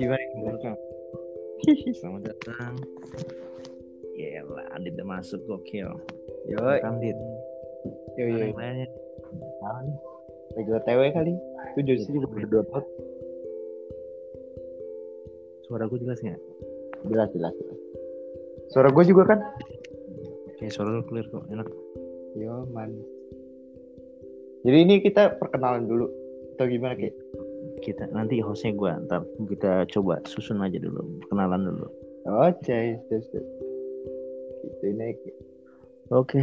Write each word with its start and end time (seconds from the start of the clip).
Gimana? 0.00 0.24
Gimana? 0.32 0.72
Selamat 2.00 2.32
datang. 2.32 2.72
Yelah, 4.16 4.64
Adit 4.72 4.96
udah 4.96 5.20
masuk 5.20 5.44
gokil. 5.44 5.92
Yo, 6.48 6.56
Welcome, 6.56 7.04
Dit. 7.04 7.16
yo, 8.16 8.24
yo. 8.32 8.48
yang 8.48 8.56
lainnya? 8.56 8.88
Tahu 9.60 9.78
nih. 9.84 9.96
Lagi 10.56 10.70
OTW 10.72 11.00
kali. 11.12 11.32
Itu 11.76 11.80
Josi 11.84 12.08
juga 12.16 12.32
baru 12.32 12.48
download. 12.48 12.86
Suara 15.68 15.84
gue 15.84 15.98
jelas 16.00 16.18
nggak? 16.24 16.40
Jelas, 17.12 17.28
jelas, 17.36 17.52
jelas. 17.60 17.80
Suara 18.72 18.88
gue 18.88 19.04
juga 19.04 19.22
kan? 19.36 19.40
Oke, 20.48 20.64
suara 20.72 20.96
lu 20.96 21.04
clear 21.04 21.28
kok. 21.28 21.44
Enak. 21.52 21.68
Yo, 22.40 22.64
man. 22.72 22.96
Jadi 24.64 24.78
ini 24.80 24.94
kita 25.04 25.36
perkenalan 25.36 25.84
dulu. 25.84 26.08
Atau 26.56 26.72
gimana, 26.72 26.96
Ki? 26.96 27.12
Kita 27.80 28.04
nanti 28.12 28.44
hostnya 28.44 28.76
gue 28.76 28.90
ntar 29.08 29.24
kita 29.48 29.88
coba 29.88 30.20
susun 30.28 30.60
aja 30.60 30.76
dulu, 30.76 31.00
kenalan 31.32 31.64
dulu. 31.64 31.88
Cai, 32.60 33.00
cai. 33.08 33.20
Gitu 34.60 34.84
ini. 34.84 35.16
Oke. 36.12 36.40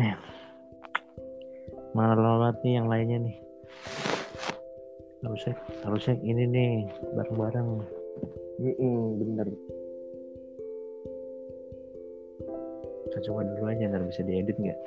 Mana 1.93 2.17
lewat 2.17 2.61
nih 2.65 2.81
yang 2.81 2.89
lainnya 2.89 3.17
nih? 3.21 3.37
Harusnya, 5.25 5.53
harusnya 5.85 6.15
ini 6.21 6.43
nih 6.45 6.71
bareng-bareng. 7.17 7.69
Mm-mm, 8.57 9.01
bener. 9.21 9.47
Kita 13.05 13.17
coba 13.29 13.45
dulu 13.45 13.63
aja 13.69 13.89
ntar 13.89 14.01
bisa 14.05 14.21
diedit 14.25 14.57
nggak? 14.57 14.79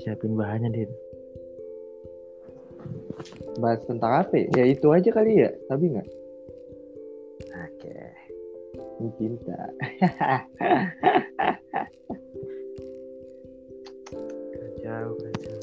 Siapin 0.00 0.32
bahannya 0.32 0.72
Dit. 0.72 1.09
Bahas 3.60 3.84
tentang 3.84 4.24
apa 4.24 4.32
ya? 4.40 4.48
Ya 4.56 4.64
itu 4.72 4.88
aja 4.88 5.12
kali 5.12 5.44
ya. 5.44 5.52
Tapi 5.68 5.84
nggak? 5.92 6.08
Oke. 7.52 7.92
Cinta. 9.20 9.58
Kacau, 14.80 15.08
kacau. 15.12 15.58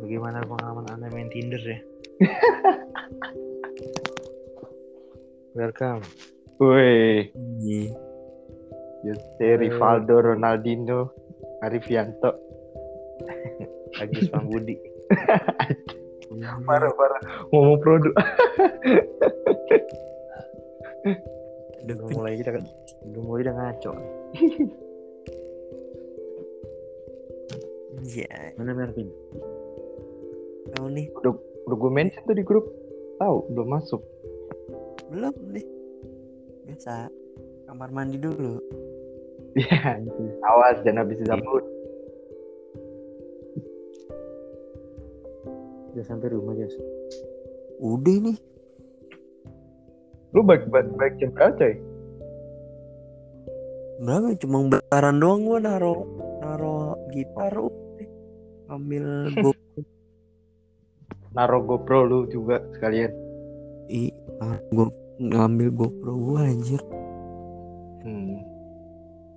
Bagaimana 0.00 0.40
pengalaman 0.44 0.88
Anda 0.92 1.08
main 1.12 1.28
Tinder 1.28 1.60
ya? 1.60 1.78
Welcome. 5.56 6.04
Woi. 6.56 7.28
Jose 9.04 9.46
Rivaldo 9.60 10.20
Ronaldinho 10.20 11.12
Arifianto 11.60 12.32
Agus 14.00 14.28
Pambudi. 14.28 14.76
parah 16.66 16.92
parah 16.92 17.20
ngomong 17.52 17.78
produk 17.80 18.12
Udah 21.86 21.96
mulai 22.10 22.34
kita 22.42 22.50
udah 23.06 23.22
mulai 23.22 23.40
udah 23.46 23.54
ngaco. 23.54 23.92
Iya, 28.06 28.54
Mana 28.58 28.74
Mervin? 28.74 29.06
kamu 30.66 30.88
nih 30.98 31.06
udah 31.22 31.32
udah 31.70 31.76
gue 31.78 31.90
mention 31.94 32.22
tuh 32.26 32.34
di 32.34 32.42
grup 32.42 32.66
tahu 33.22 33.46
belum 33.54 33.68
masuk 33.70 34.02
belum 35.14 35.34
nih. 35.54 35.66
Biasa 36.66 37.06
kamar 37.70 37.94
mandi 37.94 38.18
dulu. 38.18 38.58
ya 39.56 39.96
awas 40.44 40.82
jangan 40.84 41.06
habis 41.06 41.22
upload 41.22 41.64
Udah 45.96 46.12
sampai 46.12 46.28
rumah 46.28 46.52
Jas. 46.52 46.76
Udah 47.80 48.20
nih. 48.20 48.36
lu 50.36 50.44
baik 50.44 50.68
baik 50.68 50.92
baik 51.00 51.16
jam 51.16 51.32
berapa 51.32 51.56
coy 51.56 51.74
Berapa? 54.04 54.28
Cuma 54.36 54.60
bentaran 54.68 55.16
doang 55.16 55.48
gua 55.48 55.58
naro 55.64 56.04
naro 56.44 57.00
gitar 57.08 57.56
udah. 57.56 58.08
Ambil 58.68 59.32
go 59.40 59.56
naro 61.32 61.64
GoPro 61.64 62.04
lu 62.04 62.18
juga 62.28 62.60
sekalian 62.76 63.16
i 63.88 64.12
ah, 64.44 64.60
gua 64.76 64.92
ngambil 65.16 65.72
GoPro 65.72 66.12
gua 66.12 66.44
anjir. 66.44 66.84
hmm. 68.04 68.36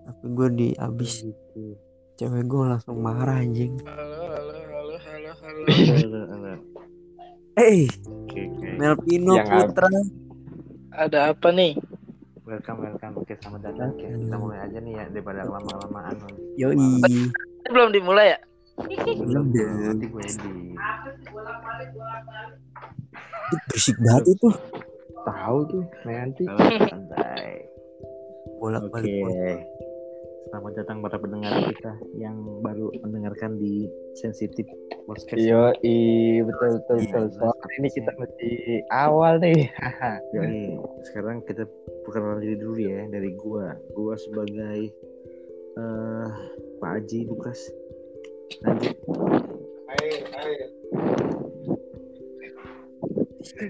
Tapi 0.04 0.26
gua 0.36 0.48
di 0.52 0.76
abis 0.76 1.24
Gitu. 1.24 1.80
cewek 2.20 2.44
gua 2.44 2.76
langsung 2.76 3.00
marah 3.00 3.40
anjing. 3.40 3.80
Halo, 3.88 4.36
halo, 4.36 4.69
Eh, 7.60 7.92
oke. 8.08 8.42
Melvino 8.80 9.36
Yang 9.36 9.68
Putra. 9.68 9.92
Ada 10.96 11.36
apa 11.36 11.52
nih? 11.52 11.76
Welcome, 12.48 12.88
welcome. 12.88 13.14
Oke, 13.20 13.36
selamat 13.36 13.68
datang. 13.68 13.92
Oke, 14.00 14.08
kita 14.08 14.36
mulai 14.40 14.64
aja 14.64 14.80
nih 14.80 14.94
ya 14.96 15.06
daripada 15.12 15.44
lama-lamaan. 15.44 16.16
Yoi. 16.56 17.04
Belum 17.68 17.92
dimulai 17.92 18.32
ya? 18.32 18.40
Belum, 18.80 19.52
Udah. 19.52 19.72
nanti 19.92 20.06
gue 20.08 20.24
edit. 20.24 20.56
Berisik 23.68 23.98
banget 24.00 24.26
itu. 24.40 24.50
tahu 25.28 25.58
tuh 25.68 25.84
nanti 26.08 26.44
santai. 26.88 27.68
Bolak 28.64 28.88
Oke. 28.88 29.20
Selamat 30.50 30.74
datang 30.82 31.06
para 31.06 31.22
pendengar 31.22 31.54
kita 31.70 31.94
yang 32.18 32.42
baru 32.66 32.90
mendengarkan 33.06 33.62
di 33.62 33.86
sensitif 34.18 34.66
podcast. 35.06 35.38
Yo, 35.38 35.70
i 35.86 36.42
betul 36.42 36.82
betul 36.82 36.98
Iya, 36.98 37.06
betul. 37.06 37.26
Soalnya 37.38 37.70
ini 37.78 37.90
kita 37.94 38.12
masih 38.18 38.58
awal 38.90 39.38
nih. 39.38 39.70
Jadi 40.34 40.62
sekarang 41.06 41.46
kita 41.46 41.70
perkenalan 42.02 42.42
diri 42.42 42.58
dulu 42.58 42.82
ya 42.82 43.06
dari 43.14 43.30
gua. 43.38 43.78
Gua 43.94 44.18
sebagai 44.18 44.90
eh 45.78 46.30
Pak 46.82 46.90
Haji 46.98 47.20
Lukas. 47.30 47.60
Lanjut. 48.66 48.98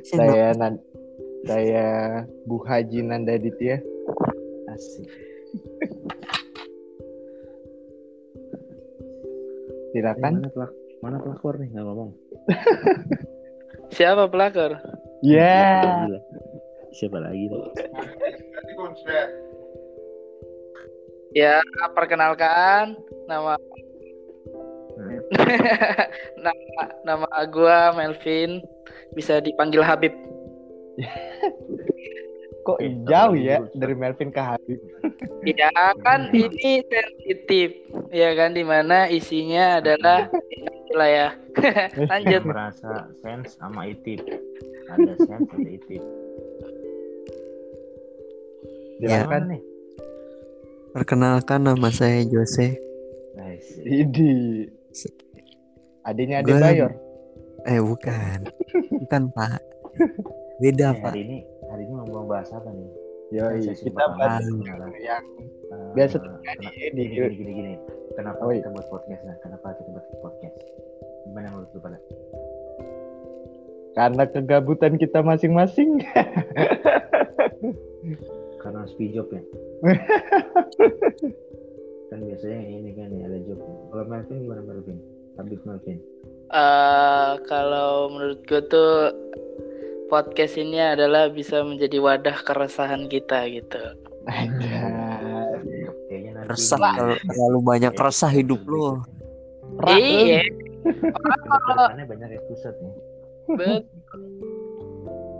saya 0.08 0.56
nan 0.56 0.80
saya 1.44 2.24
Bu 2.48 2.64
Haji 2.64 3.04
Nanda 3.04 3.36
Ditya. 3.36 3.84
Asik. 4.72 5.29
Silakan. 10.00 10.40
Mana 10.40 10.48
pelak 10.56 10.72
mana 11.04 11.18
pelakor 11.20 11.60
nih 11.60 11.68
nggak 11.76 11.86
ngomong? 11.92 12.12
Siapa 13.96 14.32
pelakor? 14.32 14.80
Ya. 15.20 15.84
Gila. 16.08 16.20
Siapa 16.96 17.20
lagi 17.20 17.52
tuh? 17.52 17.68
Ya, 21.36 21.60
perkenalkan 21.92 22.96
nama 23.28 23.60
Nah, 25.00 25.16
nama 26.44 26.84
nama 27.08 27.28
gua 27.52 27.96
Melvin. 27.96 28.64
Bisa 29.16 29.40
dipanggil 29.44 29.84
Habib. 29.84 30.12
Kok 32.60 32.76
Oke, 32.76 32.86
jauh 33.04 33.34
ya 33.34 33.58
dulu, 33.58 33.72
dari 33.74 33.96
Melvin 33.96 34.30
ke 34.30 34.42
Habib? 34.42 34.80
Ya 35.42 35.72
kan 35.98 36.30
ini 36.30 36.84
sensitif. 36.84 37.70
Ya 38.10 38.36
kan 38.36 38.52
di 38.52 38.62
mana 38.62 39.08
isinya 39.08 39.80
adalah 39.80 40.28
lah 40.98 41.10
ya. 41.10 41.28
Lanjut. 42.12 42.44
merasa 42.44 43.08
sense 43.18 43.56
sama 43.56 43.88
itip. 43.88 44.22
Ada 44.88 45.14
sense 45.18 45.50
ada 45.50 45.70
itip. 45.70 46.04
Ya. 49.00 49.24
Silakan. 49.24 49.42
nih? 49.50 49.62
Perkenalkan 50.92 51.60
nama 51.64 51.90
saya 51.90 52.26
Jose. 52.26 52.76
Nice. 53.34 53.80
Idi. 53.80 54.68
Adanya 56.02 56.42
Ade 56.42 56.50
Gua- 56.50 56.62
Bayor. 56.62 56.92
Eh 57.64 57.80
bukan. 57.80 58.40
Bukan 58.98 59.22
Pak. 59.32 59.62
Beda 60.60 60.92
Eh, 60.92 60.98
Pak. 60.98 61.14
hari 61.14 61.22
ini 61.24 61.38
hari 61.70 61.84
ini 61.86 61.94
mau 61.94 62.26
bahas 62.26 62.50
apa 62.52 62.70
nih? 62.70 62.90
Yo, 63.30 63.46
sesi 63.62 63.86
kita 63.88 64.06
bahas 64.18 64.42
yang 64.66 64.82
Eh, 65.70 65.90
biasa 65.94 66.18
kena- 66.18 66.42
terjadi 66.42 66.98
di 66.98 67.04
gini, 67.14 67.30
gini, 67.38 67.52
gini. 67.54 67.74
Kenapa 68.18 68.42
Oh, 68.42 68.50
iya. 68.50 68.66
kita 68.66 68.74
buat 68.74 68.88
podcast? 68.90 69.22
Nah, 69.22 69.38
kenapa 69.46 69.78
kita 69.78 69.90
buat 69.94 70.06
podcast? 70.20 70.58
Gimana 71.30 71.48
menurut 71.54 71.70
lu 71.74 71.80
pada? 71.80 72.00
karena 73.90 74.24
kegabutan 74.26 74.96
kita 74.96 75.20
masing-masing. 75.20 76.00
Karena 78.60 78.88
speed 78.88 79.12
job 79.12 79.28
ya. 79.30 79.42
kan 82.10 82.20
biasanya 82.24 82.60
ini 82.64 82.90
kan 82.96 83.10
ya 83.12 83.28
ada 83.28 83.40
job. 83.44 83.60
Kalau 83.92 84.06
Melvin 84.08 84.38
gimana 84.42 84.62
Melvin? 84.64 84.98
Habib 85.36 85.60
Melvin. 85.68 85.98
Eh, 86.50 87.32
kalau 87.46 88.08
menurut 88.10 88.40
gue 88.48 88.62
tuh 88.66 88.92
podcast 90.10 90.58
ini 90.58 90.82
adalah 90.82 91.30
bisa 91.30 91.62
menjadi 91.62 92.02
wadah 92.02 92.42
keresahan 92.42 93.06
kita 93.06 93.46
gitu. 93.54 93.78
Resah 96.50 96.82
terlalu 97.22 97.60
banyak 97.62 97.94
Ya, 97.94 98.02
resah 98.02 98.32
hidup 98.34 98.66
lo. 98.66 99.06
Iya. 99.86 100.42
Banyak 102.10 102.30
episode 102.42 102.78
nih. 102.82 102.96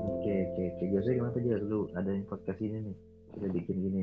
Oke 0.10 0.34
oke 0.46 0.62
oke. 0.78 0.84
Biasanya 0.94 1.16
kenapa 1.18 1.38
aja 1.42 1.58
lu 1.66 1.90
ada 1.98 2.10
yang 2.14 2.26
podcast 2.30 2.62
ini 2.62 2.78
nih? 2.86 2.96
Kita 3.34 3.48
bikin 3.50 3.76
gini. 3.82 4.00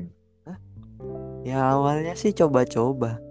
Ya 1.47 1.71
awalnya 1.71 2.11
sih 2.19 2.35
coba-coba. 2.35 3.23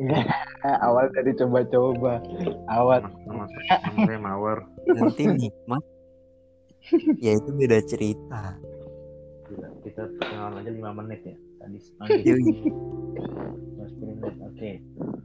Awal 0.84 1.12
dari 1.12 1.32
coba-coba. 1.36 2.20
Awal 2.68 3.04
Nama, 3.04 3.44
nama, 3.44 3.44
nama 3.44 4.00
saya 4.04 4.20
Mawar. 4.20 4.58
Nanti 4.88 5.24
nikmat. 5.28 5.84
ya 7.24 7.32
itu 7.36 7.50
beda 7.52 7.78
cerita. 7.84 8.56
Gila, 9.50 9.68
kita 9.82 10.02
perkenalan 10.18 10.60
aja 10.62 10.70
5 10.70 10.98
menit 11.04 11.20
ya. 11.26 11.36
Tadi. 11.60 11.78
Mas 12.00 13.92
menit. 14.00 14.34
Oke. 14.40 14.70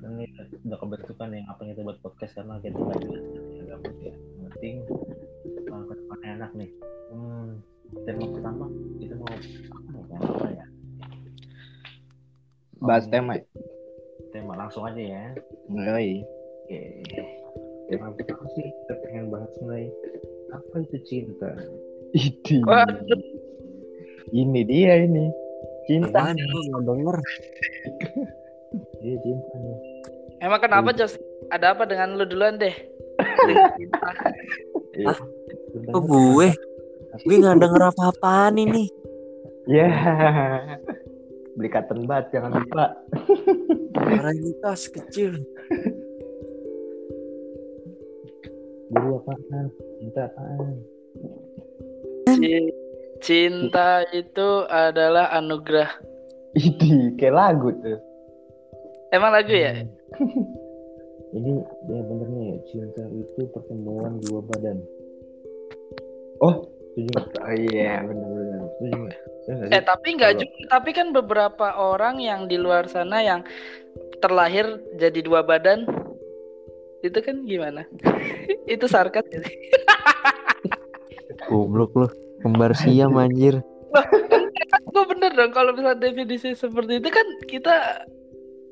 Ini 0.06 0.26
udah 0.66 0.78
kebentukan 0.80 1.30
yang 1.34 1.46
apa 1.50 1.62
kita 1.68 1.82
buat 1.82 2.00
podcast 2.04 2.34
karena 2.38 2.60
kita 2.62 2.78
nggak 2.78 3.00
jelas 3.04 3.24
ya 3.32 3.64
ya. 4.02 4.14
Yang 4.16 4.50
penting 4.58 4.76
uh, 5.70 5.84
ke 5.86 5.94
depannya 5.98 6.30
enak 6.42 6.52
nih. 6.56 6.72
Hmm, 7.12 7.50
tema 8.08 8.26
pertama 8.34 8.66
kita 8.98 9.14
mau 9.18 9.30
apa 9.30 10.16
apa 10.20 10.48
ya? 10.52 10.66
bahas 12.86 13.06
tema. 13.10 13.40
Tema 14.30 14.54
langsung 14.60 14.86
aja 14.86 15.00
ya. 15.02 15.24
Yoi. 15.72 16.22
Oke. 16.66 17.24
Tema 17.90 18.10
pertama 18.14 18.46
sih 18.58 18.66
kita 18.66 18.94
pengen 19.06 19.30
bahas 19.30 19.52
mengenai 19.62 19.90
apa 20.56 20.76
itu 20.80 20.98
cinta. 21.04 21.52
Ini. 22.16 22.64
Waduh. 22.64 23.22
Ini 24.32 24.62
dia 24.64 24.94
ini. 25.04 25.28
Cinta. 25.86 26.32
Nggak 26.32 26.84
denger? 26.88 27.18
Iya 29.04 29.16
cinta 29.22 29.54
nih. 29.60 29.78
Emang 30.44 30.60
kenapa 30.60 30.92
Jos? 30.96 31.16
Ada 31.52 31.78
apa 31.78 31.88
dengan 31.88 32.18
lu 32.18 32.26
duluan 32.28 32.60
deh? 32.60 32.76
Iya. 34.96 35.14
Kok 35.92 36.04
gue? 36.08 36.50
Gue 37.24 37.36
nggak 37.40 37.60
denger 37.60 37.82
apa-apaan 37.92 38.60
ini. 38.60 38.88
Ya. 39.68 39.88
Beli 41.56 41.72
cotton 41.72 42.04
bud 42.04 42.26
jangan 42.36 42.52
lupa. 42.52 43.00
Varietas 43.96 44.92
kecil. 44.92 45.40
Guru 48.96 49.20
apaan? 49.20 49.66
Cinta 50.00 50.22
apaan? 50.32 50.74
Ci- 52.32 52.74
Cinta 53.20 54.08
itu 54.16 54.50
adalah 54.72 55.36
anugerah. 55.36 55.92
Ini 56.56 57.20
kayak 57.20 57.36
lagu 57.36 57.76
tuh. 57.84 58.00
Emang 59.12 59.36
lagu 59.36 59.52
ya? 59.52 59.84
Hmm. 60.16 60.44
Ini 61.36 61.52
ya 61.92 62.00
bener 62.08 62.28
nih 62.32 62.64
cinta 62.72 63.04
itu 63.12 63.44
pertemuan 63.52 64.24
dua 64.24 64.40
badan. 64.40 64.80
Oh. 66.40 66.64
Setuju? 66.96 67.12
Oh 67.44 67.52
iya 67.52 68.08
benar-benar. 68.08 68.72
Setuju? 68.80 69.00
Ya 69.68 69.76
Eh 69.76 69.84
tapi 69.84 70.16
nggak 70.16 70.34
juga. 70.40 70.56
Tapi 70.72 70.90
kan 70.96 71.12
beberapa 71.12 71.76
orang 71.76 72.24
yang 72.24 72.48
di 72.48 72.56
luar 72.56 72.88
sana 72.88 73.20
yang 73.20 73.44
terlahir 74.24 74.80
jadi 74.96 75.20
dua 75.20 75.44
badan, 75.44 75.84
itu 77.06 77.20
kan 77.22 77.36
gimana? 77.44 77.82
itu 78.74 78.86
sarkas 78.86 79.26
ya? 79.30 79.42
Goblok 81.46 81.92
lu. 81.96 82.08
Kembar 82.42 82.74
siam 82.74 83.16
anjir. 83.16 83.62
Gue 84.86 85.04
bener 85.08 85.34
dong 85.34 85.52
kalau 85.52 85.74
misalnya 85.74 85.98
definisi 86.00 86.54
seperti 86.54 87.00
itu 87.00 87.10
kan 87.10 87.26
kita 87.46 87.76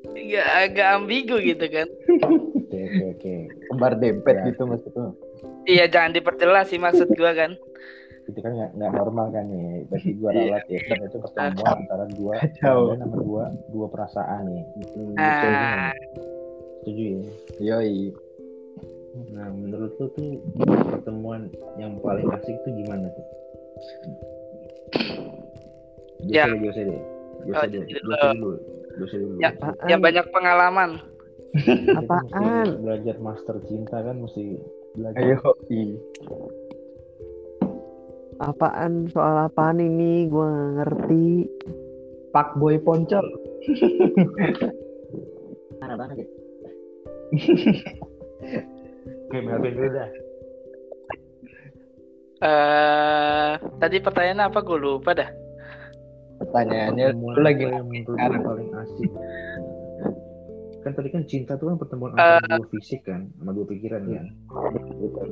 agak 0.06 0.46
agak 0.62 0.88
ambigu 0.94 1.36
gitu 1.38 1.66
kan. 1.66 1.88
Oke 2.54 2.78
oke 2.78 3.04
oke. 3.12 3.34
Kembar 3.66 3.92
dempet 3.96 4.36
Ya. 4.36 4.44
gitu 4.46 4.62
maksudnya. 4.64 5.10
Iya 5.64 5.84
jangan 5.88 6.12
diperjelas 6.12 6.68
sih 6.68 6.78
maksud 6.78 7.08
gua 7.14 7.32
kan. 7.32 7.56
Itu 8.24 8.38
kan 8.40 8.52
nggak 8.52 8.70
nggak 8.74 8.92
normal 8.94 9.26
kan 9.32 9.44
nih. 9.48 9.84
Berarti 9.86 10.10
dua 10.14 10.30
Iya. 10.30 10.38
ralat 10.40 10.64
ya. 10.66 10.80
Kan 10.86 10.98
itu 11.02 11.16
pertemuan 11.18 11.76
antara 11.76 12.04
dua 12.08 12.34
badan 12.40 12.98
sama 13.00 13.16
dua 13.18 13.44
dua 13.68 13.86
perasaan 13.90 14.42
nih. 14.46 14.62
Hmm, 14.94 15.14
Ah. 15.16 15.40
kan? 15.40 15.52
Setuju 16.80 17.04
ya. 17.04 17.20
Yoi. 17.74 18.12
Nah 19.14 19.46
menurut 19.54 19.94
lu 20.02 20.10
tuh 20.18 20.42
pertemuan 20.90 21.46
yang 21.78 21.94
paling 22.02 22.26
asik 22.34 22.58
tuh 22.66 22.74
gimana 22.74 23.06
tuh? 23.14 23.26
Ya. 26.26 26.50
Jose 26.50 26.82
deh. 26.82 26.98
Jose 27.46 27.54
Oh, 27.54 27.62
deh. 27.70 27.86
dulu. 27.86 28.58
dulu. 28.98 29.38
Ya. 29.38 29.54
Apaan? 29.54 29.86
Yang 29.86 30.00
banyak 30.02 30.26
pengalaman. 30.34 30.90
Apaan? 32.02 32.82
belajar 32.82 33.14
master 33.22 33.62
cinta 33.70 34.02
kan 34.02 34.18
mesti 34.18 34.58
belajar. 34.98 35.22
Ayo. 35.22 35.38
i. 35.70 35.94
Apaan? 38.42 39.06
Soal 39.14 39.46
apaan 39.46 39.78
ini? 39.78 40.26
Gua 40.26 40.50
nggak 40.50 40.74
ngerti. 40.82 41.46
Pak 42.34 42.58
boy 42.58 42.82
poncol. 42.82 43.22
Parah 45.78 45.94
banget 45.94 46.26
ya. 46.26 46.28
Oke, 49.34 49.42
Melvin 49.42 49.74
dulu 49.74 49.90
dah. 49.98 50.10
Eh 52.38 53.52
tadi 53.82 53.98
pertanyaannya 53.98 54.46
apa 54.46 54.62
gue 54.62 54.78
lupa 54.78 55.10
dah. 55.10 55.26
Pertanyaannya 56.38 57.06
Pertemuan 57.18 57.34
lu 57.34 57.42
lagi 57.42 57.62
yang 57.66 58.42
paling 58.46 58.70
asik? 58.78 59.10
Kan 60.86 60.92
tadi 60.94 61.08
kan 61.10 61.26
cinta 61.26 61.58
tuh 61.58 61.66
kan 61.66 61.82
pertemuan 61.82 62.14
Eh. 62.14 62.38
antara 62.38 62.62
dua 62.62 62.70
fisik 62.78 63.02
kan, 63.10 63.26
sama 63.34 63.50
dua 63.58 63.66
pikiran 63.66 64.06
kan. 64.06 64.26
Bukan. 65.02 65.28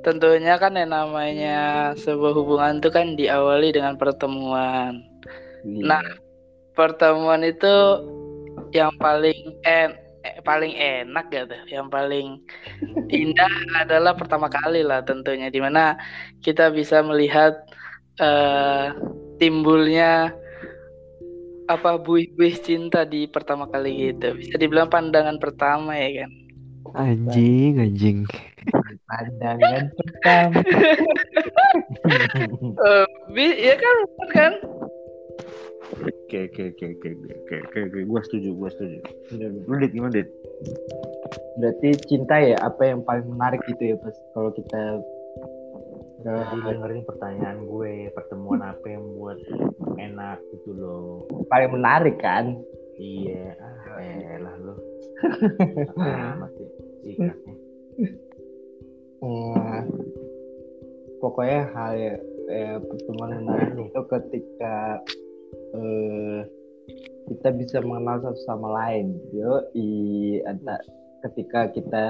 Tentunya 0.00 0.56
kan 0.56 0.80
yang 0.80 0.88
namanya 0.88 1.92
sebuah 2.00 2.32
hubungan 2.32 2.80
itu 2.80 2.88
kan 2.88 3.12
diawali 3.12 3.76
dengan 3.76 4.00
pertemuan. 4.00 5.04
Nah, 5.68 6.00
pertemuan 6.72 7.44
itu 7.44 7.76
yang 8.72 8.96
paling 8.96 9.36
en 9.68 10.00
eh, 10.24 10.40
paling 10.40 10.72
enak 10.72 11.24
gitu, 11.28 11.56
yang 11.68 11.92
paling 11.92 12.40
indah 13.12 13.84
adalah 13.84 14.16
pertama 14.16 14.48
kali 14.48 14.80
lah 14.80 15.04
tentunya 15.04 15.52
di 15.52 15.60
mana 15.60 16.00
kita 16.40 16.72
bisa 16.72 17.04
melihat 17.04 17.52
eh, 18.16 18.88
timbulnya 19.36 20.32
apa 21.64 21.96
buih-buih 21.96 22.60
cinta 22.60 23.08
di 23.08 23.24
pertama 23.28 23.68
kali 23.68 24.12
gitu. 24.12 24.36
Bisa 24.36 24.56
dibilang 24.60 24.88
pandangan 24.88 25.36
pertama 25.40 25.96
ya 25.96 26.24
kan. 26.24 26.30
Anjing, 26.94 27.80
anjing. 27.80 28.18
pandangan 29.08 29.84
pertama. 29.92 30.60
Eh, 32.74 33.06
bi- 33.32 33.58
ya 33.64 33.74
kan 33.78 33.96
kan? 34.34 34.52
Oke, 35.94 36.50
oke, 36.50 36.62
oke, 36.74 36.86
oke, 36.98 37.08
oke, 37.14 37.56
oke, 37.68 37.78
oke, 37.86 37.98
gua 38.08 38.20
setuju, 38.26 38.50
gua 38.56 38.70
setuju. 38.72 38.98
Lu 39.68 39.74
dit 39.78 39.92
gimana 39.92 40.22
dit? 40.22 40.28
Berarti 41.60 41.88
cinta 42.10 42.40
ya 42.40 42.58
apa 42.58 42.82
yang 42.90 43.06
paling 43.06 43.30
menarik 43.30 43.62
gitu 43.68 43.94
ya 43.94 43.96
pas 44.00 44.16
kalau 44.34 44.50
kita 44.50 45.04
Tadi 46.24 46.56
dengerin 46.56 47.04
pertanyaan 47.04 47.68
gue, 47.68 48.08
pertemuan 48.16 48.64
apa 48.64 48.86
yang 48.88 49.04
buat 49.12 49.36
enak 50.00 50.40
gitu 50.56 50.72
loh. 50.72 51.28
paling 51.52 51.68
menarik 51.76 52.16
kan? 52.16 52.64
Iya, 52.96 53.52
ah, 53.60 54.00
elah 54.00 54.56
lu. 54.56 54.72
Amat 56.00 56.52
ya. 56.56 57.28
Hmm, 59.20 59.84
pokoknya 61.20 61.60
hal 61.76 61.92
ya, 61.92 62.14
eh, 62.48 62.76
pertemuan 62.80 63.44
menarik 63.44 63.92
itu 63.92 64.00
ketika 64.08 65.04
eh, 65.74 66.40
kita 67.30 67.48
bisa 67.56 67.80
mengenal 67.80 68.20
satu 68.20 68.40
sama 68.44 68.68
lain. 68.72 69.16
Yo, 69.32 69.64
i 69.74 69.88
ada 70.44 70.80
ketika 71.26 71.72
kita 71.72 72.04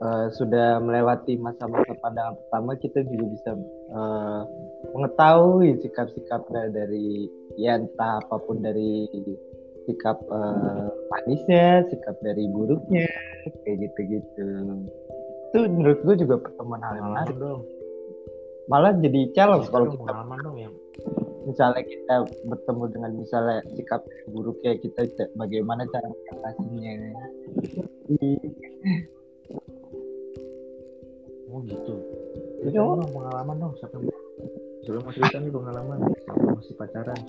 eh, 0.00 0.26
sudah 0.34 0.78
melewati 0.80 1.36
masa-masa 1.36 1.92
pandangan 2.00 2.34
pertama, 2.46 2.72
kita 2.78 3.04
juga 3.10 3.26
bisa 3.36 3.50
eh, 3.92 4.40
mengetahui 4.94 5.82
sikap-sikapnya 5.82 6.72
dari 6.72 7.28
ya 7.58 7.80
entah 7.80 8.22
apa 8.22 8.36
pun 8.44 8.62
dari 8.62 9.08
sikap 9.86 10.18
eh, 10.30 10.86
manisnya, 11.10 11.86
sikap 11.90 12.16
dari 12.22 12.46
buruknya, 12.50 13.06
kayak 13.66 13.76
gitu-gitu. 13.90 14.46
Itu 15.50 15.58
menurut 15.70 15.98
gue 16.02 16.14
juga 16.26 16.42
pertemuan 16.42 16.82
hal 16.82 16.94
yang 16.98 17.06
menarik. 17.14 17.34
Pengalaman 17.34 17.62
dong. 17.62 17.62
Malah 18.66 18.92
jadi 18.98 19.20
challenge 19.30 19.70
kalau 19.70 19.86
kita 19.94 20.02
pengalaman 20.02 20.38
dong 20.42 20.56
yang 20.58 20.74
misalnya 21.46 21.82
kita 21.86 22.16
bertemu 22.50 22.84
dengan 22.90 23.10
misalnya 23.14 23.58
sikap 23.78 24.02
buruknya 24.26 24.74
kita 24.82 25.06
ca- 25.14 25.32
bagaimana 25.38 25.86
cara 25.94 26.10
mengatasinya. 26.10 26.92
Oh 31.46 31.62
gitu. 31.62 31.94
Cerita 32.66 32.82
dong 32.82 33.12
pengalaman 33.14 33.56
dong. 33.62 33.72
Siapa 33.78 33.96
sudah 34.82 35.00
mau 35.02 35.12
cerita 35.14 35.38
nih 35.38 35.52
pengalaman? 35.54 35.98
Siapa 36.26 36.42
masih 36.50 36.74
pacaran? 36.74 37.20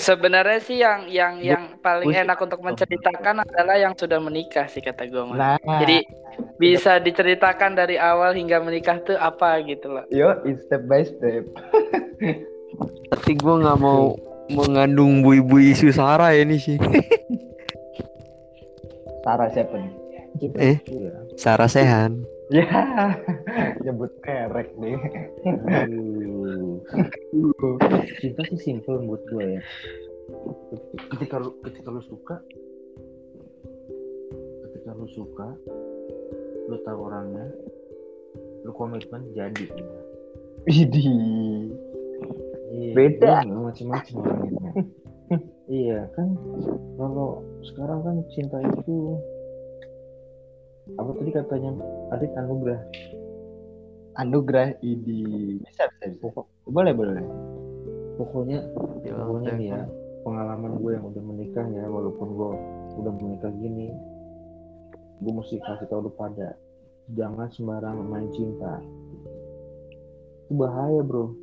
Sebenarnya 0.00 0.58
sih 0.58 0.82
yang 0.82 1.06
yang 1.06 1.38
yang 1.38 1.62
paling 1.78 2.10
enak 2.10 2.34
untuk 2.42 2.58
menceritakan 2.58 3.46
adalah 3.46 3.78
yang 3.78 3.94
sudah 3.94 4.18
menikah 4.18 4.66
sih 4.66 4.82
kata 4.82 5.06
gue 5.06 5.22
mah. 5.22 5.36
Nah, 5.38 5.58
Jadi 5.62 6.02
bisa 6.58 6.98
diceritakan 6.98 7.78
dari 7.78 7.94
awal 7.94 8.34
hingga 8.34 8.58
menikah 8.58 8.98
tuh 9.02 9.14
apa 9.14 9.62
gitu 9.62 9.94
loh. 9.94 10.04
yo 10.10 10.34
step 10.66 10.82
by 10.90 11.06
step. 11.06 11.46
Tapi 13.10 13.30
gue 13.38 13.54
nggak 13.62 13.78
mau 13.78 14.18
mengandung 14.50 15.22
bui-bui 15.24 15.72
isu 15.72 15.94
Sarah 15.94 16.34
ini 16.34 16.58
sih. 16.58 16.76
Sarah 19.24 19.48
siapa 19.52 19.74
nih? 19.78 19.92
Eh, 20.58 20.76
Iya. 20.90 21.12
Sarah 21.38 21.70
Sehan. 21.70 22.26
Ya, 22.52 22.68
nyebut 23.80 24.12
merek 24.20 24.74
nih. 24.76 24.98
Cinta 28.20 28.42
sih 28.52 28.60
simple 28.60 29.00
buat 29.08 29.22
gue 29.32 29.58
ya 29.58 29.62
ketika 31.12 31.36
lu 31.40 31.50
ketika 31.64 31.88
lu 31.92 32.00
suka 32.04 32.36
ketika 34.64 34.90
lu 34.96 35.06
suka 35.12 35.48
lu 36.68 36.76
tahu 36.84 36.98
orangnya 37.08 37.46
lu 38.64 38.72
komitmen 38.72 39.20
jadi 39.36 39.68
Widih. 40.64 41.04
Iya, 42.94 43.10
Beda. 43.10 43.34
macem-macem 43.42 44.14
orangnya 44.22 44.70
iya 45.82 46.06
kan 46.14 46.30
kalau 46.94 47.42
sekarang 47.66 48.00
kan 48.06 48.16
cinta 48.30 48.62
itu 48.62 49.18
apa 50.94 51.10
tadi 51.18 51.30
katanya 51.34 51.70
Adit 52.14 52.30
anugerah 52.38 52.80
Anugerah 54.14 54.78
Idi. 54.78 55.58
Bisa, 55.58 55.90
bisa, 55.90 56.04
bisa. 56.06 56.46
Boleh, 56.70 56.94
boleh. 56.94 57.18
pokoknya 58.14 58.62
pokoknya 59.02 59.58
nih 59.58 59.68
ya 59.74 59.80
pengalaman 60.22 60.78
gue 60.78 60.90
yang 60.94 61.04
udah 61.10 61.22
menikah 61.26 61.66
ya 61.66 61.82
walaupun 61.90 62.28
gue 62.30 62.50
udah 63.02 63.12
menikah 63.18 63.50
gini 63.58 63.90
gue 65.18 65.32
mesti 65.34 65.58
kasih 65.66 65.90
tau 65.90 65.98
lu 65.98 66.14
pada 66.14 66.54
jangan 67.18 67.50
sembarang 67.50 68.06
main 68.06 68.30
cinta 68.30 68.78
itu 70.46 70.52
bahaya 70.54 71.02
bro 71.02 71.34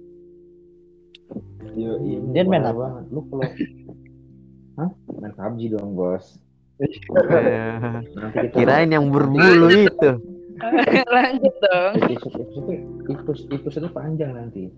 Yo, 1.73 1.91
Ini 1.97 2.31
Dia 2.31 2.43
main 2.43 2.61
apa? 2.61 2.75
banget. 2.75 3.03
lu 3.09 3.21
kalau 3.25 3.43
Hah? 4.77 4.89
main 5.13 5.33
PUBG 5.33 5.61
dong 5.71 5.91
bos 5.93 6.25
Eh, 6.77 6.89
nanti 8.11 8.37
kita 8.41 8.57
Kirain 8.57 8.89
yang 8.89 9.05
berbulu 9.07 9.69
itu. 9.69 10.11
Lanjut 11.15 11.55
dong. 11.59 11.93
episode 12.01 12.35
episode 12.37 12.69
episode 13.07 13.49
episode 13.51 13.87
panjang 13.91 14.31
nanti 14.31 14.69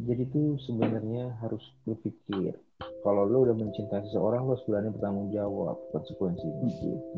jadi 0.00 0.26
tuh 0.28 0.58
sebenarnya 0.60 1.30
harus 1.38 1.62
berpikir 1.84 2.58
kalau 3.00 3.22
lo 3.22 3.44
udah 3.44 3.54
mencintai 3.54 4.02
seseorang 4.04 4.42
lo 4.44 4.58
berani 4.60 4.90
bertanggung 4.90 5.30
jawab 5.30 5.78
konsekuensinya 5.88 6.66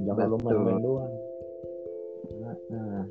jangan 0.04 0.26
lo 0.26 0.36
main-main 0.38 0.78
doang 0.78 1.12
nah, 2.38 2.56
nah. 2.68 3.02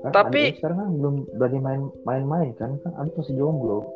Kan 0.00 0.10
Tapi- 0.10 0.56
sekarang 0.56 0.78
kan 0.78 0.90
belum 0.94 1.14
berani 1.34 1.58
main 1.60 1.82
main-main 2.02 2.48
kan 2.54 2.80
kan 2.80 2.92
Adit 2.96 3.12
masih 3.14 3.36
jomblo 3.36 3.92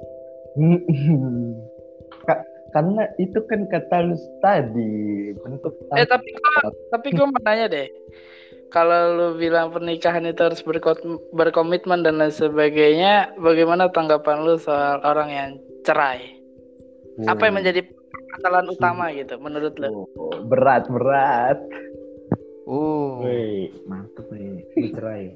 karena 2.75 3.09
itu 3.17 3.39
kan 3.49 3.65
kata 3.69 3.97
lu 4.05 4.17
tadi 4.45 5.33
bentuk 5.41 5.73
Eh 5.97 6.05
tapi 6.05 6.29
gua, 6.37 6.73
tapi 6.93 7.09
gue 7.13 7.27
mau 7.29 7.41
nanya 7.45 7.67
deh. 7.73 7.89
Kalau 8.69 9.15
lu 9.15 9.27
bilang 9.39 9.71
pernikahan 9.71 10.27
itu 10.27 10.43
harus 10.43 10.61
berko- 10.61 11.23
berkomitmen 11.33 12.03
dan 12.03 12.19
lain 12.19 12.35
sebagainya, 12.35 13.39
bagaimana 13.39 13.89
tanggapan 13.95 14.43
lu 14.43 14.59
soal 14.59 15.01
orang 15.07 15.31
yang 15.31 15.51
cerai? 15.87 16.37
Apa 17.25 17.49
yang 17.49 17.63
menjadi 17.63 17.81
permasalahan 17.87 18.69
utama 18.69 19.09
gitu 19.15 19.41
menurut 19.41 19.73
lu? 19.81 20.05
Oh, 20.19 20.37
berat 20.45 20.85
berat. 20.91 21.57
Oh. 22.67 23.23
Woi, 23.23 23.71
mantep 23.87 24.27
nih 24.35 24.67
bercerai. 24.75 25.33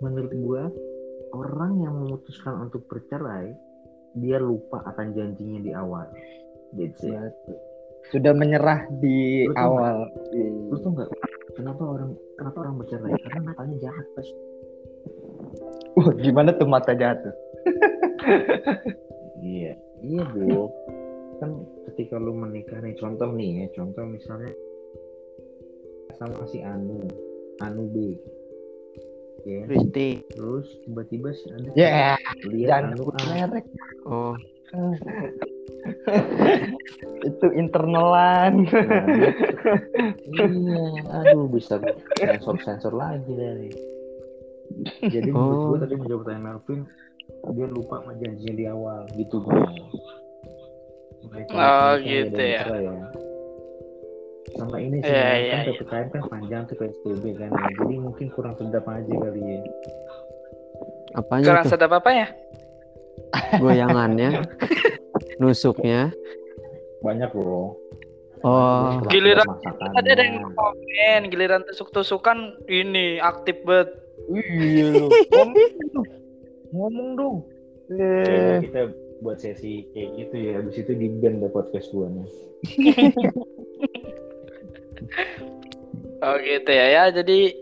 Menurut 0.00 0.32
gua 0.40 0.62
orang 1.34 1.82
yang 1.82 1.94
memutuskan 1.98 2.70
untuk 2.70 2.86
bercerai 2.86 3.52
dia 4.14 4.38
lupa 4.38 4.82
akan 4.86 5.14
janjinya 5.14 5.58
di 5.60 5.70
awal. 5.74 6.06
That's 6.74 7.02
it. 7.02 7.34
Sudah 8.10 8.36
menyerah 8.36 8.86
di 9.00 9.48
Lu 9.48 9.54
awal. 9.56 10.10
Lu 10.70 10.76
tau 10.78 10.90
nggak 10.92 11.08
kenapa 11.54 11.82
orang 11.82 12.10
kenapa 12.36 12.56
orang 12.66 12.74
bercerai? 12.82 13.14
Karena 13.26 13.40
matanya 13.50 13.76
jahat 13.90 14.06
pas. 14.14 14.28
Wah, 15.94 16.10
gimana 16.18 16.50
tuh 16.54 16.66
mata 16.66 16.92
jatuh? 16.92 17.34
Iya, 19.44 19.78
iya 20.02 20.22
bu. 20.34 20.66
Kan 21.38 21.50
ketika 21.92 22.18
lu 22.18 22.34
menikah 22.34 22.82
nih, 22.82 22.98
contoh 22.98 23.30
nih 23.30 23.62
ya, 23.62 23.66
contoh 23.78 24.02
misalnya 24.06 24.50
sama 26.18 26.46
si 26.50 26.62
Anu, 26.62 27.04
Anu 27.62 27.84
B. 27.90 28.18
Kristi. 29.44 30.24
terus 30.32 30.66
tiba-tiba 30.88 31.28
si 31.36 31.46
Anu 31.52 31.68
Ya, 31.76 32.16
lihat 32.48 32.68
jangan 32.68 32.84
Anu 32.90 32.96
sebut 33.04 33.14
A. 33.14 33.24
merek. 33.28 33.64
Oh. 34.08 34.34
itu 37.28 37.46
internalan. 37.54 38.66
Nah, 38.66 40.48
iya, 40.48 40.86
aduh 41.22 41.46
bisa 41.46 41.78
sensor-sensor 42.16 42.92
lagi 42.96 43.32
dari. 43.32 43.68
Jadi 45.04 45.28
menurut 45.30 45.58
Oh. 45.60 45.68
gue 45.76 45.78
tadi 45.86 45.94
menjawab 45.94 46.20
pertanyaan 46.24 46.44
Melvin, 46.58 46.80
dia 47.54 47.66
lupa 47.68 48.00
sama 48.02 48.12
janjinya 48.18 48.54
di 48.56 48.64
awal, 48.66 49.00
gitu 49.14 49.36
gue. 49.44 49.60
Oh, 51.52 51.92
gitu 52.00 52.36
dan 52.36 52.48
ya. 52.48 52.64
ya. 52.68 52.94
Sama 54.54 54.76
ini 54.78 55.02
sih, 55.02 55.10
Iya, 55.10 55.22
kan 55.22 55.34
iya, 55.34 55.56
iya. 55.58 55.58
PPKM 55.66 56.06
kan 56.14 56.22
panjang 56.30 56.62
tuh 56.70 56.76
PSBB 56.78 57.24
kan 57.36 57.50
ya. 57.50 57.66
Jadi 57.82 57.94
mungkin 57.98 58.26
kurang 58.30 58.54
sedap 58.54 58.86
aja 58.86 59.12
kali 59.12 59.40
ya. 59.42 59.58
Apanya 61.14 61.46
Kurang 61.50 61.64
tuh? 61.66 61.72
sedap 61.74 61.92
apa 61.94 62.10
ya? 62.10 62.26
Goyangannya. 63.58 64.30
Nusuknya. 65.42 66.14
Banyak 67.02 67.30
loh. 67.34 67.78
Oh. 68.44 69.00
Giliran 69.08 69.48
masakannya. 69.48 69.96
Ada 70.04 70.10
yang 70.20 70.52
komen, 70.52 71.20
giliran 71.32 71.62
tusuk-tusukan 71.64 72.60
ini 72.68 73.18
aktif 73.18 73.56
banget. 73.64 73.90
Iya 74.30 74.84
lu. 74.94 75.08
Ngomong 76.74 77.08
dong. 77.16 77.36
Eh, 77.94 78.64
kita 78.68 78.90
buat 79.22 79.38
sesi 79.40 79.88
kayak 79.96 80.10
gitu 80.18 80.34
ya. 80.36 80.52
Habis 80.60 80.76
itu 80.76 80.92
di 80.92 81.08
band 81.20 81.40
deh 81.40 81.50
podcast 81.50 81.88
gue 81.90 82.06
nih. 82.06 82.28
Oh 86.24 86.36
gitu 86.40 86.70
ya 86.72 86.86
ya. 86.88 87.04
Jadi 87.12 87.52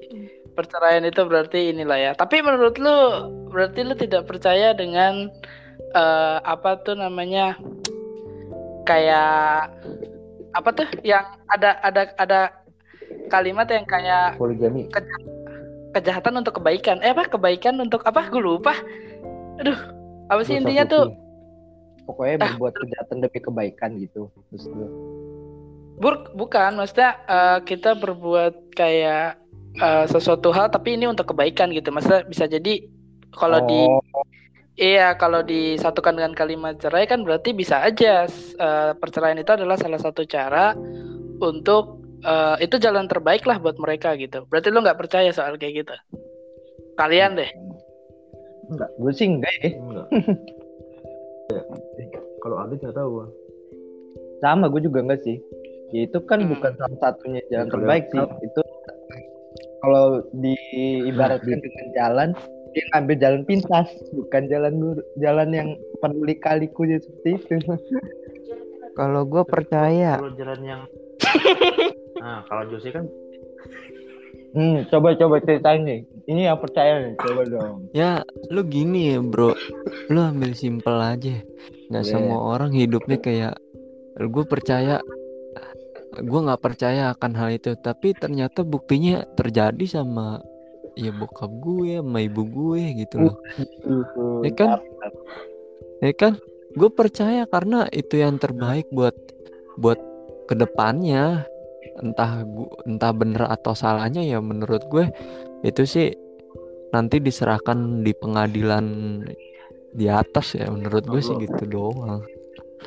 perceraian 0.55 1.03
itu 1.03 1.23
berarti 1.27 1.75
inilah 1.75 1.99
ya. 1.99 2.13
Tapi 2.15 2.45
menurut 2.45 2.79
lu 2.79 2.99
berarti 3.51 3.81
lu 3.83 3.95
tidak 3.99 4.31
percaya 4.31 4.73
dengan 4.77 5.29
eh, 5.93 6.39
apa 6.43 6.79
tuh 6.85 6.95
namanya 6.95 7.59
kayak 8.87 9.71
apa 10.53 10.69
tuh 10.75 10.87
yang 11.03 11.25
ada 11.49 11.81
ada 11.81 12.03
ada 12.21 12.41
kalimat 13.33 13.65
yang 13.69 13.89
kayak 13.89 14.37
Poligami. 14.37 14.89
kejahatan 15.97 16.41
untuk 16.41 16.61
kebaikan. 16.61 17.01
Eh 17.01 17.13
apa 17.13 17.29
kebaikan 17.29 17.81
untuk 17.81 18.05
apa? 18.05 18.29
Gue 18.29 18.43
lupa. 18.45 18.77
Aduh, 19.61 19.77
apa 20.29 20.41
sih 20.45 20.57
Dosa 20.57 20.63
intinya 20.65 20.85
tuh? 20.89 21.05
putih. 21.13 21.21
pokoknya 22.03 22.37
berbuat 22.43 22.75
kejahatan 22.75 23.17
demi 23.23 23.41
kebaikan 23.41 23.91
gitu. 24.01 24.29
Terus 24.51 24.65
lu. 24.75 24.87
Bur 26.03 26.35
bukan, 26.35 26.75
maksudnya 26.75 27.23
eh, 27.31 27.59
kita 27.63 27.95
berbuat 27.95 28.75
kayak 28.75 29.39
eh, 29.79 30.05
sesuatu 30.11 30.51
hal 30.51 30.75
tapi 30.75 30.99
ini 30.99 31.07
untuk 31.07 31.31
kebaikan 31.31 31.71
gitu. 31.71 31.95
Maksudnya 31.95 32.27
bisa 32.27 32.51
jadi 32.51 32.83
kalau 33.31 33.63
di 33.65 33.81
Oh, 33.87 34.27
Iya, 34.73 35.21
kalau 35.21 35.45
disatukan 35.45 36.17
dengan 36.17 36.33
kalimat 36.33 36.81
cerai 36.81 37.05
kan 37.05 37.21
berarti 37.21 37.53
bisa 37.53 37.85
aja 37.85 38.25
eh, 38.57 38.93
perceraian 38.97 39.37
itu 39.37 39.53
adalah 39.53 39.77
salah 39.77 40.01
satu 40.01 40.25
cara 40.25 40.73
untuk 41.45 42.01
eh, 42.25 42.57
itu 42.65 42.81
jalan 42.81 43.05
terbaik 43.05 43.45
lah 43.45 43.61
buat 43.61 43.77
mereka 43.77 44.17
gitu. 44.17 44.49
Berarti 44.49 44.73
lu 44.73 44.81
nggak 44.81 44.97
percaya 44.97 45.29
soal 45.29 45.61
kayak 45.61 45.85
gitu? 45.85 45.95
Kalian 46.97 47.37
deh. 47.37 47.51
gue 48.73 49.13
sih 49.13 49.29
enggak 49.29 49.53
ya. 49.61 49.71
Enggak. 49.77 50.09
Ya. 51.53 51.61
Kalau 52.41 52.57
Adit 52.65 52.81
nggak 52.81 52.97
tahu. 52.97 53.29
Sama 54.41 54.73
gue 54.73 54.81
juga 54.81 55.05
enggak 55.05 55.21
sih. 55.21 55.37
Ya, 55.93 56.01
itu 56.05 56.19
kan 56.25 56.41
Hmm. 56.41 56.51
bukan 56.51 56.73
salah 56.75 56.99
satunya 56.99 57.41
jalan 57.47 57.69
Kalau- 57.69 57.75
terbaik 57.79 58.05
sih. 58.09 58.21
Itu 58.43 58.61
kalau 59.79 60.07
diibaratkan 60.33 61.59
dengan 61.59 61.87
jalan 61.93 62.29
dia 62.73 62.85
ngambil 62.89 63.17
jalan 63.19 63.43
pintas, 63.45 63.85
bukan 64.11 64.43
jalan 64.49 64.75
jalan 65.17 65.49
yang 65.53 65.69
penuh 65.99 66.25
lika-liku 66.25 66.89
seperti 66.89 67.31
itu. 67.37 67.57
Kalau 68.93 69.25
gue 69.25 69.41
percaya. 69.43 70.17
Kalau 70.17 70.33
jalan 70.33 70.61
yang 70.63 70.81
Nah, 72.23 72.45
kalau 72.45 72.69
Jose 72.69 72.89
kan 72.89 73.05
Hmm, 74.53 74.85
coba 74.87 75.17
coba 75.17 75.41
ceritain 75.41 75.81
nih. 75.81 76.01
Ini 76.23 76.47
yang 76.47 76.61
percaya 76.61 77.01
nih, 77.01 77.17
coba 77.17 77.41
dong. 77.43 77.89
Ya, 77.91 78.21
lu 78.47 78.61
gini 78.63 79.11
ya, 79.11 79.19
Bro. 79.19 79.57
Lu 80.07 80.21
ambil 80.21 80.53
simpel 80.53 80.93
aja. 80.95 81.41
Nggak 81.89 82.05
Iya. 82.05 82.13
semua 82.13 82.39
orang 82.53 82.69
hidupnya 82.71 83.17
kayak 83.17 83.57
gue 84.15 84.45
percaya 84.45 85.01
gue 86.12 86.40
nggak 86.45 86.61
percaya 86.61 87.16
akan 87.16 87.33
hal 87.37 87.49
itu, 87.57 87.73
tapi 87.81 88.12
ternyata 88.12 88.61
buktinya 88.61 89.25
terjadi 89.33 90.00
sama 90.00 90.45
ya 90.92 91.09
bokap 91.09 91.49
gue, 91.49 92.00
sama 92.00 92.19
ibu 92.21 92.42
gue 92.45 92.83
gitu 93.04 93.16
loh. 93.28 93.37
Ya 94.45 94.52
kan? 94.52 94.69
Ya 96.04 96.12
kan? 96.12 96.33
Gue 96.76 96.88
percaya 96.92 97.49
karena 97.49 97.88
itu 97.92 98.21
yang 98.21 98.37
terbaik 98.37 98.88
buat 98.92 99.16
buat 99.81 100.00
ke 100.49 100.54
depannya. 100.57 101.49
Entah 101.92 102.40
gua, 102.49 102.73
entah 102.88 103.12
bener 103.12 103.45
atau 103.52 103.76
salahnya 103.76 104.25
ya 104.25 104.40
menurut 104.40 104.81
gue 104.88 105.12
itu 105.61 105.85
sih 105.85 106.09
nanti 106.88 107.21
diserahkan 107.21 108.00
di 108.00 108.16
pengadilan 108.16 108.87
di 109.92 110.09
atas 110.09 110.57
ya 110.57 110.73
menurut 110.73 111.04
gue 111.04 111.21
sih 111.21 111.37
gitu 111.45 111.69
doang. 111.69 112.25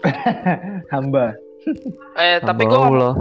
Hamba. 0.93 1.37
Eh, 2.15 2.39
tapi 2.39 2.63
gue 2.63 2.79
Allah. 2.79 3.13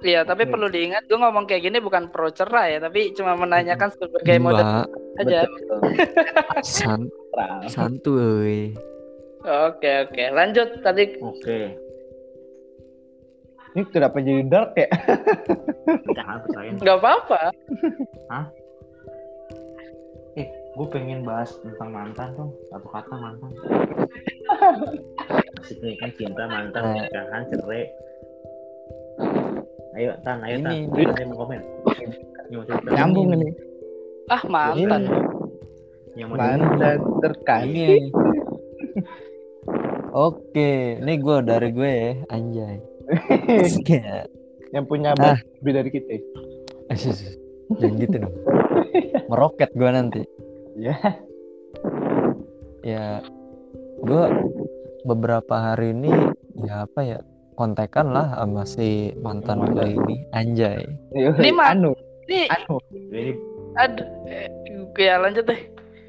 Iya, 0.00 0.24
tapi 0.24 0.48
perlu 0.48 0.72
diingat 0.72 1.04
gue 1.04 1.18
ngomong 1.18 1.44
kayak 1.44 1.68
gini 1.68 1.76
bukan 1.76 2.08
pro 2.08 2.32
cerai 2.32 2.78
ya, 2.78 2.88
tapi 2.88 3.12
cuma 3.12 3.36
menanyakan 3.36 3.92
sebagai 3.92 4.40
model 4.40 4.64
Enggak, 4.64 4.86
aja. 5.20 5.40
San 6.64 7.12
santuy. 7.68 8.72
Oke, 9.44 10.08
oke. 10.08 10.24
Lanjut 10.32 10.80
tadi 10.80 11.16
Oke. 11.20 11.76
Ini 13.70 13.86
kenapa 13.86 14.18
jadi 14.18 14.42
dark 14.50 14.74
ya? 14.74 14.88
Nggak 16.80 16.96
apa-apa. 16.98 17.54
Eh, 18.30 18.44
gue 20.70 20.86
pengen 20.88 21.20
bahas 21.22 21.50
tentang 21.60 21.90
mantan 21.90 22.28
dong. 22.34 22.50
Satu 22.70 22.88
kata 22.88 23.14
mantan. 23.14 23.50
Nih 25.80 25.94
kan 25.98 26.10
cinta 26.16 26.44
mantan, 26.46 26.82
Nah. 26.82 26.94
nikahan, 26.98 27.42
cerai. 27.50 27.84
Ayo 29.90 30.10
Tan, 30.22 30.38
ayo 30.46 30.56
Tan. 30.62 30.72
Ini, 30.72 31.24
mau 31.28 31.36
komen. 31.44 31.60
Yang 32.48 32.56
mau 32.56 32.64
cerita. 32.66 32.88
Nyambung 32.94 33.28
Ini. 33.34 33.48
Ah, 34.26 34.42
mantan. 34.46 35.02
Yang. 36.14 36.28
Mantan 36.34 36.98
terkait. 37.20 37.66
Ini. 37.68 37.98
Oke, 40.10 40.98
ini 40.98 41.12
gue 41.22 41.36
dari 41.46 41.70
gue 41.70 41.86
ya, 41.90 42.10
anjay. 42.28 42.78
Ya. 43.86 44.26
yang 44.70 44.86
punya 44.86 45.14
Ah. 45.18 45.38
lebih 45.62 45.72
dari 45.74 45.90
kita. 45.90 46.14
Asyik, 46.90 47.38
Jangan 47.78 47.94
gitu 47.98 48.16
dong. 48.18 48.34
Meroket 49.26 49.70
gue 49.74 49.90
nanti. 49.90 50.22
Ya. 50.80 50.96
Ya, 52.80 53.20
gue 54.00 54.24
beberapa 55.04 55.52
hari 55.52 55.92
ini 55.92 56.08
ya 56.64 56.88
apa 56.88 57.00
ya 57.04 57.18
kontekan 57.54 58.16
lah 58.16 58.32
sama 58.32 58.64
si 58.64 59.12
mantan 59.20 59.60
gue 59.68 59.84
ini, 60.00 60.16
anjay. 60.32 60.80
Ini 61.12 61.50
mah- 61.52 61.76
anu, 61.76 61.92
Ini 62.30 62.48
anu. 62.48 62.80
Ini 63.12 63.36
ada 63.76 64.04
eh, 64.24 64.48
ya 64.96 65.20
lanjut 65.20 65.44
deh. 65.44 65.60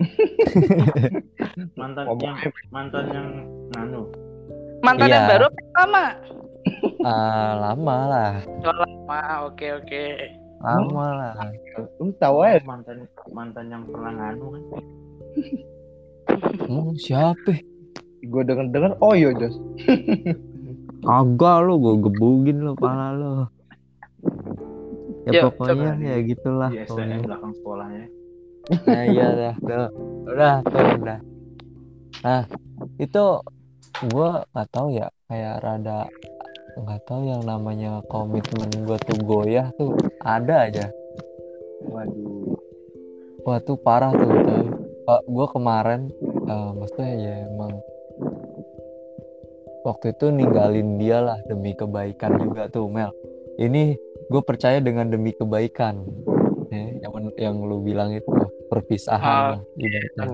mantan 1.79 2.03
Ngomong 2.07 2.31
yang 2.31 2.53
mantan 2.71 3.05
yang 3.11 3.27
nganu. 3.75 4.01
Mantan 4.81 5.07
Iya. 5.11 5.15
yang 5.19 5.25
baru 5.29 5.47
lama? 5.75 6.05
Ah, 7.03 7.51
lama 7.59 7.97
lah, 8.07 8.33
Wah, 9.09 9.49
oke 9.49 9.67
oke. 9.83 10.05
Lama 10.61 11.05
lah. 11.17 11.33
Lu 11.97 12.13
tahu 12.21 12.37
aja. 12.45 12.61
mantan 12.63 13.09
mantan 13.33 13.65
yang 13.69 13.83
pernah 13.89 14.11
nganu 14.13 14.45
kan. 14.53 14.61
Hmm, 16.69 16.93
siapa? 16.95 17.51
Gue 18.21 18.41
denger 18.45 18.69
denger. 18.69 18.91
Oh 19.01 19.17
iya 19.17 19.33
Jos. 19.33 19.57
Agak 21.01 21.57
lo, 21.65 21.81
gue 21.81 21.95
gebugin 22.05 22.61
lo 22.61 22.77
pala 22.77 23.17
lo. 23.17 23.49
Ya 25.25 25.41
Yuk, 25.41 25.53
pokoknya 25.53 25.97
coba. 25.97 26.05
ya 26.05 26.17
gitulah. 26.25 26.69
Di 26.69 26.77
STM 26.81 26.89
pokoknya. 26.89 27.17
belakang 27.25 27.53
sekolahnya. 27.57 28.05
Nah 28.85 29.03
iya 29.09 29.27
dah, 29.33 29.55
tuh. 29.57 29.89
udah 30.29 30.55
tuh 30.65 30.85
udah. 31.01 31.19
Nah 32.21 32.41
itu 33.01 33.23
gue 34.01 34.29
nggak 34.53 34.69
tahu 34.73 34.87
ya 34.97 35.07
kayak 35.29 35.55
rada 35.61 36.09
nggak 36.77 37.01
tahu 37.07 37.21
yang 37.27 37.43
namanya 37.43 37.99
komitmen 38.07 38.71
gue 38.71 38.97
tuh 39.03 39.19
goyah 39.23 39.67
tuh 39.75 39.95
ada 40.23 40.67
aja. 40.69 40.85
Waduh. 41.87 42.55
Wah 43.43 43.59
tuh 43.63 43.77
parah 43.79 44.13
tuh 44.13 44.31
tuh. 44.45 44.65
gue 45.11 45.47
kemarin 45.51 46.07
eh, 46.47 46.71
maksudnya 46.71 47.11
ya 47.19 47.35
emang 47.51 47.83
waktu 49.83 50.15
itu 50.15 50.31
ninggalin 50.31 50.95
dia 50.95 51.19
lah 51.19 51.35
demi 51.43 51.75
kebaikan 51.75 52.39
juga 52.39 52.71
tuh 52.71 52.87
Mel. 52.87 53.11
Ini 53.59 53.97
gue 54.31 54.41
percaya 54.45 54.79
dengan 54.79 55.11
demi 55.11 55.35
kebaikan. 55.35 56.07
Ya, 56.71 57.03
yang 57.03 57.11
yang 57.35 57.55
lu 57.67 57.83
bilang 57.83 58.15
itu 58.15 58.31
perpisahan 58.71 59.59
lah, 59.59 59.61
ibaratnya. 59.75 60.25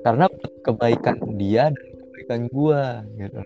karena 0.00 0.24
kebaikan 0.64 1.16
dia 1.36 1.68
dan 1.68 1.92
kebaikan 2.00 2.40
gua 2.48 3.04
gitu 3.20 3.40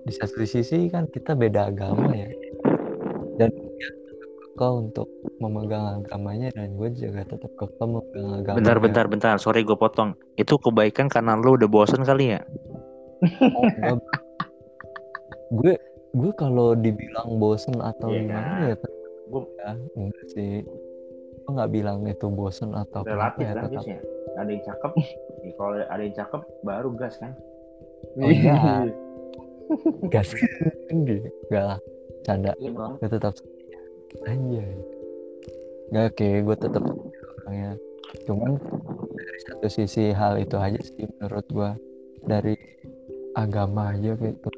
di 0.00 0.12
satu 0.12 0.42
sisi 0.42 0.88
kan 0.88 1.04
kita 1.06 1.36
beda 1.36 1.68
agama 1.68 2.10
ya 2.10 2.28
dan 3.36 3.50
kekeh 3.52 4.72
untuk 4.72 5.08
memegang 5.38 6.00
agamanya 6.00 6.48
dan 6.52 6.72
gue 6.72 6.88
juga 6.92 7.24
tetap 7.24 7.52
kekeh 7.54 7.86
memegang 7.86 8.30
agamanya 8.36 8.56
Bentar, 8.60 8.76
bentar, 8.78 9.04
bentar. 9.06 9.34
Sorry 9.36 9.60
gue 9.62 9.72
potong. 9.74 10.12
Itu 10.36 10.56
kebaikan 10.56 11.08
karena 11.08 11.36
lu 11.36 11.56
udah 11.56 11.64
bosen 11.64 12.02
kali 12.02 12.36
ya? 12.36 12.40
Oh, 13.52 13.64
enggak. 13.68 14.00
gue 15.50 15.74
gue 16.10 16.32
kalau 16.34 16.72
dibilang 16.74 17.36
bosen 17.36 17.76
atau 17.78 18.10
Iya 18.10 18.20
gimana 18.24 18.48
kan? 18.50 18.60
ya 18.64 18.76
Gua- 19.30 19.50
ya 19.62 19.70
enggak 19.94 20.26
sih 20.28 20.50
gue 21.40 21.50
nggak 21.50 21.70
bilang 21.70 21.98
itu 22.04 22.26
bosen 22.28 22.74
atau 22.74 23.00
Relatif 23.02 23.46
ya 23.46 23.54
tetap. 23.54 23.84
Ada 24.38 24.50
yang 24.50 24.62
cakep. 24.62 24.92
ya, 25.42 25.50
kalau 25.56 25.72
ada 25.76 26.02
yang 26.02 26.16
cakep 26.16 26.40
baru 26.62 26.88
gas 26.94 27.14
kan. 27.18 27.32
Oh, 28.16 28.30
iya. 28.30 28.56
gas 30.12 30.34
enggak 30.90 31.30
enggak 31.48 31.64
lah. 31.76 31.80
Canda. 32.20 32.52
Iya 32.60 32.70
gue 32.74 33.08
tetap 33.08 33.34
anjay. 34.28 34.70
Nggak 35.90 36.04
oke. 36.12 36.28
Gue 36.44 36.56
tetap 36.56 36.84
orangnya. 37.40 37.72
Cuman 38.26 38.50
dari 39.14 39.40
satu 39.46 39.66
sisi 39.70 40.04
hal 40.10 40.42
itu 40.42 40.56
aja 40.58 40.80
sih 40.82 41.06
menurut 41.06 41.46
gue 41.48 41.70
dari 42.26 42.54
agama 43.38 43.94
aja 43.94 44.12
gitu. 44.18 44.48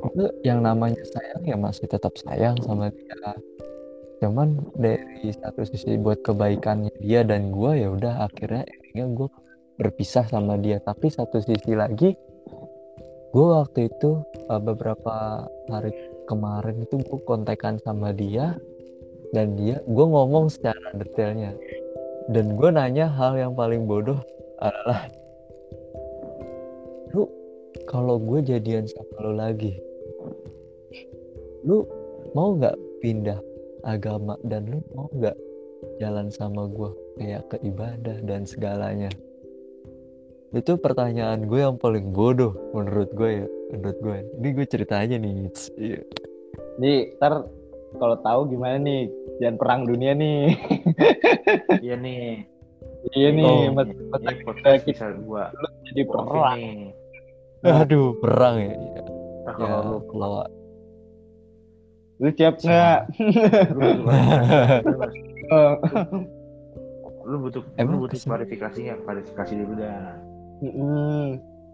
Itu 0.00 0.24
yang 0.42 0.64
namanya 0.64 1.04
sayang 1.04 1.44
ya 1.44 1.56
masih 1.60 1.86
tetap 1.86 2.16
sayang 2.18 2.56
sama 2.64 2.88
dia. 2.90 3.36
Cuman 4.20 4.60
dari 4.76 5.32
satu 5.32 5.64
sisi 5.64 5.96
buat 5.96 6.20
kebaikannya 6.20 6.92
dia 7.00 7.24
dan 7.24 7.52
gue 7.52 7.72
ya 7.80 7.88
udah 7.88 8.28
akhirnya 8.28 8.68
endingnya 8.68 9.06
gue 9.16 9.28
berpisah 9.80 10.26
sama 10.28 10.60
dia. 10.60 10.80
Tapi 10.80 11.08
satu 11.08 11.40
sisi 11.40 11.72
lagi 11.76 12.16
gue 13.30 13.46
waktu 13.46 13.86
itu 13.86 14.22
uh, 14.50 14.58
beberapa 14.58 15.46
hari 15.70 15.94
kemarin 16.26 16.82
itu 16.82 16.98
gue 16.98 17.20
kontekan 17.26 17.78
sama 17.82 18.10
dia 18.10 18.58
dan 19.30 19.54
dia 19.54 19.78
gue 19.86 20.06
ngomong 20.06 20.50
secara 20.50 20.94
detailnya. 20.98 21.54
Dan 22.30 22.54
gue 22.54 22.70
nanya 22.70 23.10
hal 23.10 23.38
yang 23.38 23.52
paling 23.58 23.86
bodoh 23.90 24.18
adalah 24.62 25.10
lu 27.10 27.26
kalau 27.90 28.22
gue 28.22 28.38
jadian 28.42 28.86
sama 28.86 29.14
lu 29.24 29.32
lagi 29.34 29.74
lu 31.66 31.84
mau 32.32 32.56
nggak 32.56 32.76
pindah 33.04 33.40
agama 33.84 34.36
dan 34.46 34.68
lu 34.68 34.78
mau 34.94 35.10
nggak 35.12 35.36
jalan 36.00 36.28
sama 36.32 36.68
gue 36.68 36.90
kayak 37.20 37.44
ke 37.52 37.56
ibadah 37.64 38.16
dan 38.24 38.44
segalanya 38.44 39.10
itu 40.50 40.74
pertanyaan 40.76 41.46
gue 41.46 41.60
yang 41.60 41.78
paling 41.78 42.10
bodoh 42.10 42.58
menurut 42.72 43.10
gue 43.12 43.30
ya 43.42 43.46
menurut 43.70 43.98
gue 43.98 44.16
ini 44.34 44.48
gue 44.50 44.66
cerita 44.66 44.98
aja 44.98 45.14
nih 45.14 45.46
Iya. 45.76 46.00
Nih, 46.76 47.14
ntar 47.16 47.44
kalau 47.92 48.16
tahu 48.18 48.40
gimana 48.48 48.76
nih? 48.76 49.10
Jangan 49.36 49.56
perang 49.56 49.80
dunia 49.84 50.12
nih. 50.12 50.56
Iya 51.84 51.94
nih. 51.96 52.44
iya 53.12 53.28
nih, 53.30 53.46
Oh, 53.68 53.72
mat- 53.72 53.88
Ini 53.88 54.06
mata 54.10 54.30
kita 54.44 54.70
bisa 54.84 55.06
gua 55.18 55.48
jadi 55.86 56.02
perang. 56.04 56.60
aduh 57.62 58.12
perang 58.16 58.54
ya 58.60 58.72
ya, 58.72 59.02
Nah, 59.40 59.52
ya 59.52 59.52
kalau 59.56 59.78
lu 59.82 59.98
kalau 60.06 60.44
Lu 62.16 62.28
siap 62.30 62.54
nggak? 62.58 63.00
lu 63.74 63.80
butuh, 63.80 64.04
Eh, 65.50 65.72
lu 67.22 67.36
butuh, 67.40 67.62
Emang 67.76 67.92
lu 67.96 67.98
butuh 68.04 68.12
ke 68.12 68.20
sini? 68.20 68.30
klarifikasi 68.30 68.78
nggak? 68.82 68.98
Klarifikasi 69.04 69.52
dulu 69.56 69.72
dah. 69.76 70.12
Mm, 70.60 71.26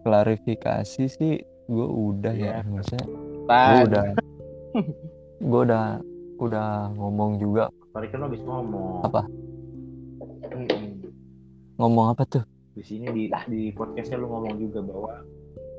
klarifikasi 0.03 1.05
sih 1.07 1.35
gue 1.66 1.87
udah 1.87 2.35
ya 2.35 2.62
maksudnya 2.62 3.05
gue 3.46 3.83
udah 3.90 4.05
gue 5.51 5.61
udah 5.66 5.85
udah 6.37 6.68
ngomong 6.94 7.40
juga. 7.40 7.66
Tadi 7.90 8.07
kan 8.12 8.18
lo 8.20 8.27
habis 8.29 8.42
ngomong. 8.44 9.01
Apa? 9.03 9.22
Mm-mm. 10.53 10.85
ngomong 11.77 12.07
apa 12.12 12.22
tuh? 12.25 12.44
Di 12.77 12.85
sini 12.85 13.09
di 13.09 13.25
di 13.49 13.72
podcastnya 13.72 14.20
lu 14.20 14.29
ngomong 14.29 14.57
juga 14.61 14.81
bahwa 14.85 15.12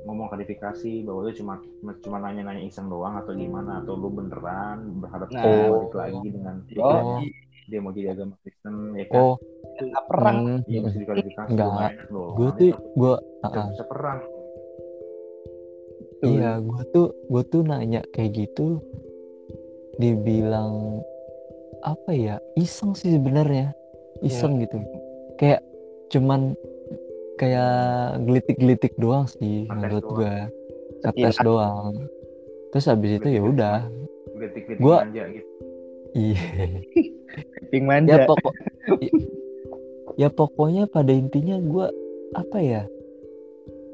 ngomong 0.07 0.27
klarifikasi 0.31 1.03
bahwa 1.03 1.19
lu 1.27 1.31
cuma 1.33 1.53
cuma 2.01 2.17
nanya-nanya 2.21 2.63
iseng 2.63 2.87
doang 2.87 3.17
atau 3.19 3.35
gimana 3.35 3.83
atau 3.83 3.93
lu 3.99 4.09
beneran 4.09 4.97
berharap 4.97 5.27
Nah. 5.29 5.43
balik 5.43 5.93
lagi 5.93 6.27
dengan 6.31 6.55
Oh, 6.79 7.21
dia 7.67 7.79
mau 7.83 7.91
jadi 7.91 8.15
agama 8.15 8.39
Kristen 8.41 8.95
ya 8.95 9.05
kan? 9.11 9.19
Oh. 9.19 9.35
Nggak 9.77 10.05
perang. 10.09 10.37
hmm, 10.41 10.59
Iya 10.65 10.79
mesti 10.81 10.97
diklarifikasi 11.03 11.49
Enggak. 11.53 11.67
lu 11.67 11.75
nggak 11.77 11.93
gue 12.37 12.49
tuh 12.57 12.71
gue 12.97 13.13
bisa- 13.19 13.69
bisa 13.69 13.85
perang. 13.85 14.19
Betul. 16.17 16.29
Iya, 16.33 16.51
gue 16.65 16.81
tuh 16.95 17.07
gue 17.29 17.43
tuh 17.45 17.61
nanya 17.61 18.01
kayak 18.09 18.31
gitu, 18.33 18.81
dibilang 20.01 21.05
apa 21.85 22.09
ya? 22.09 22.35
Iseng 22.57 22.97
sih 22.97 23.13
sebenarnya, 23.13 23.69
iseng 24.25 24.57
gitu, 24.57 24.81
kayak 25.37 25.61
cuman 26.09 26.57
kayak 27.37 28.17
gelitik-gelitik 28.25 28.97
doang 28.97 29.29
sih 29.29 29.69
menurut 29.69 30.05
gue, 30.09 30.33
ngetes 31.05 31.37
doang. 31.45 32.09
Terus 32.73 32.89
habis 32.89 33.21
itu 33.21 33.27
ya 33.29 33.41
udah, 33.45 33.85
manja 35.05 35.23
gitu. 35.29 35.49
Iya. 36.17 36.41
Ping 37.69 37.85
Ya 37.85 37.89
manja. 37.89 38.15
pokok, 38.25 38.53
ya 40.15 40.29
pokoknya 40.31 40.83
pada 40.89 41.11
intinya 41.11 41.59
gue 41.59 41.87
apa 42.33 42.57
ya, 42.59 42.83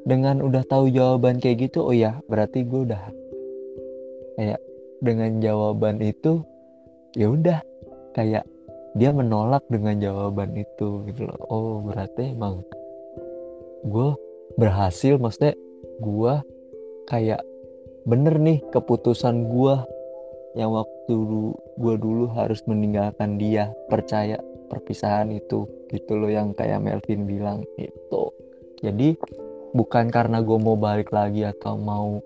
dengan 0.03 0.43
udah 0.43 0.63
tahu 0.67 0.91
jawaban 0.91 1.39
kayak 1.39 1.69
gitu, 1.69 1.83
oh 1.83 1.95
ya 1.95 2.19
berarti 2.29 2.63
gue 2.67 2.79
udah 2.91 3.03
kayak 4.37 4.59
dengan 5.03 5.43
jawaban 5.43 5.99
itu 5.99 6.41
ya 7.13 7.29
udah 7.29 7.59
kayak 8.15 8.47
dia 8.93 9.09
menolak 9.09 9.65
dengan 9.69 9.97
jawaban 9.97 10.53
itu 10.53 11.05
gitu 11.09 11.21
loh. 11.25 11.39
Oh 11.49 11.81
berarti 11.81 12.33
emang 12.33 12.61
gue 13.83 14.09
berhasil, 14.55 15.17
maksudnya 15.17 15.57
gue 15.99 16.33
kayak 17.09 17.41
bener 18.03 18.37
nih 18.37 18.59
keputusan 18.69 19.49
gue 19.49 19.75
yang 20.53 20.75
waktu 20.75 21.17
gue 21.75 21.95
dulu 21.97 22.29
harus 22.31 22.61
meninggalkan 22.65 23.35
dia 23.35 23.73
percaya 23.87 24.37
perpisahan 24.67 25.29
itu 25.29 25.65
gitu 25.89 26.13
loh 26.15 26.29
yang 26.29 26.53
kayak 26.53 26.81
Melvin 26.81 27.25
bilang 27.25 27.61
itu 27.77 28.23
jadi 28.79 29.17
bukan 29.71 30.09
karena 30.09 30.41
gue 30.41 30.57
mau 30.57 30.73
balik 30.73 31.09
lagi 31.09 31.45
atau 31.45 31.77
mau 31.77 32.21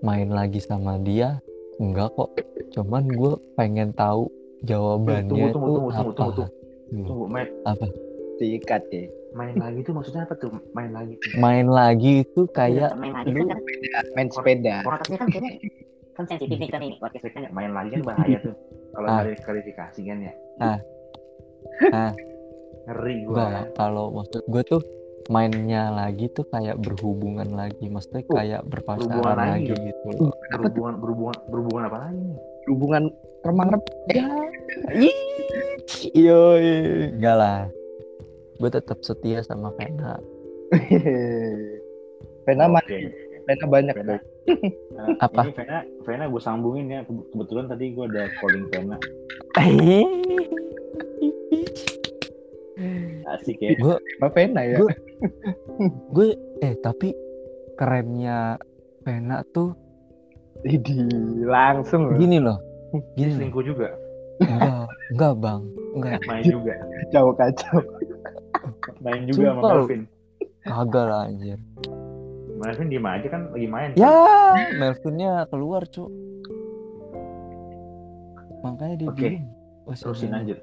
main 0.00 0.28
lagi 0.28 0.60
sama 0.60 0.96
dia 0.96 1.40
enggak 1.76 2.12
kok 2.12 2.30
cuman 2.72 3.04
gue 3.08 3.32
pengen 3.54 3.92
tahu 3.92 4.28
jawabannya 4.62 5.28
Tunggu, 5.28 5.48
tunggu, 5.48 5.48
itu 5.48 5.56
tunggu, 5.56 5.70
tunggu, 5.72 5.90
apa 5.90 6.12
tunggu, 6.12 6.44
Hmm. 6.90 7.06
tunggu 7.06 7.24
main 7.30 7.46
apa 7.62 7.86
Sikat 8.34 8.82
ya. 8.90 9.06
main 9.30 9.54
lagi 9.54 9.78
tuh 9.86 9.94
maksudnya 9.94 10.26
apa 10.26 10.34
tuh 10.34 10.50
main 10.74 10.90
lagi 10.90 11.14
tuh 11.14 11.30
main 11.38 11.66
lagi 11.70 12.12
itu 12.26 12.40
kayak 12.50 12.98
main 12.98 13.14
lagi 13.14 13.30
lu 13.30 13.46
kan 13.46 13.58
Main 14.10 14.28
sepeda. 14.28 14.76
kan 14.82 14.98
kayaknya 15.30 15.52
kan 16.18 16.24
sensitif 16.26 16.58
nih 16.58 16.66
kan 16.66 16.80
ini 16.82 16.98
podcast 16.98 17.22
kita 17.22 17.46
Kan 17.46 17.52
main 17.54 17.70
lagi 17.70 17.94
kan 17.94 18.02
bahaya 18.02 18.36
tuh 18.42 18.54
kalau 18.90 19.06
Ah. 19.06 19.18
dari 19.20 19.36
klarifikasi 19.36 20.00
kan 20.02 20.18
ya 20.20 20.32
Ah. 20.58 20.78
Ah. 22.08 22.12
ngeri 22.82 23.14
gua 23.24 23.36
enggak 23.44 23.66
kalau 23.74 24.10
maksud 24.10 24.42
gue 24.44 24.62
tuh 24.64 24.82
mainnya 25.28 25.90
lagi 25.90 26.26
tuh 26.28 26.42
kayak 26.44 26.74
berhubungan 26.76 27.46
lagi 27.50 27.86
maksudnya 27.86 28.24
Oh, 28.24 28.34
kayak 28.34 28.60
berhubungan 28.64 28.98
berpacaran 28.98 29.36
lagi. 29.36 29.70
lagi 29.70 29.86
gitu 29.86 30.06
loh. 30.18 30.32
berhubungan 30.50 30.94
berhubungan 30.96 31.36
berhubungan 31.46 31.82
apa 31.86 31.98
lagi 32.00 32.18
nih 32.20 32.38
Hubungan 32.66 33.02
remang 33.40 33.68
rem. 33.68 33.82
Iya, 36.12 36.40
enggak 37.10 37.36
lah. 37.36 37.60
Gue 38.56 38.70
tetap 38.70 39.00
setia 39.00 39.40
sama 39.40 39.72
Vena. 39.74 40.20
Pena 42.44 42.64
mana? 42.70 42.78
Oke. 42.80 43.10
Pena 43.50 43.64
banyak. 43.66 43.94
Vena. 43.96 44.16
Nah, 44.92 45.06
Apa? 45.26 45.40
Ini 45.42 45.52
Vena, 45.52 45.78
Vena 46.00 46.24
gue 46.26 46.38
sambungin 46.38 46.86
ya. 46.88 47.00
Kebe- 47.02 47.26
Kebetulan 47.28 47.66
tadi 47.66 47.84
gue 47.90 48.04
ada 48.06 48.22
calling 48.36 48.66
Vena. 48.68 48.96
Asik 53.30 53.58
ya. 53.60 53.74
gue 53.74 53.94
Apa 54.18 54.28
Pena 54.30 54.62
ya? 54.62 54.78
Gua- 54.78 54.96
gue 56.10 56.28
eh 56.60 56.74
tapi 56.78 57.12
kerennya 57.74 58.56
Vena 59.00 59.42
tuh 59.50 59.74
Idi, 60.60 60.92
langsung 61.42 62.06
loh. 62.06 62.16
gini 62.16 62.36
loh. 62.36 62.60
Gini 63.14 63.32
loh. 63.32 63.38
selingkuh 63.38 63.64
juga. 63.64 63.88
Enggak, 64.40 64.84
enggak 65.10 65.32
bang, 65.36 65.60
enggak. 65.94 66.12
Main 66.22 66.44
juga. 66.44 66.74
Kacau 66.76 67.26
kacau. 67.32 67.78
Main 69.00 69.22
juga 69.24 69.40
sama 69.46 69.56
Sumpah 69.56 69.70
lu. 69.70 69.80
Melvin. 69.80 70.02
Kagak 70.60 71.04
lah 71.06 71.20
anjir. 71.26 71.58
Melvin 72.60 72.88
diem 72.88 73.06
aja 73.08 73.26
kan 73.26 73.42
lagi 73.50 73.66
main. 73.66 73.90
Ya, 73.96 74.12
Melvinnya 74.76 75.48
keluar 75.48 75.88
cu. 75.88 76.04
Makanya 78.60 78.94
dia 79.00 79.08
Oke. 79.08 79.16
bilang, 79.16 79.48
"Wah, 79.88 79.96
Terusin 79.96 80.30
lanjut. 80.30 80.58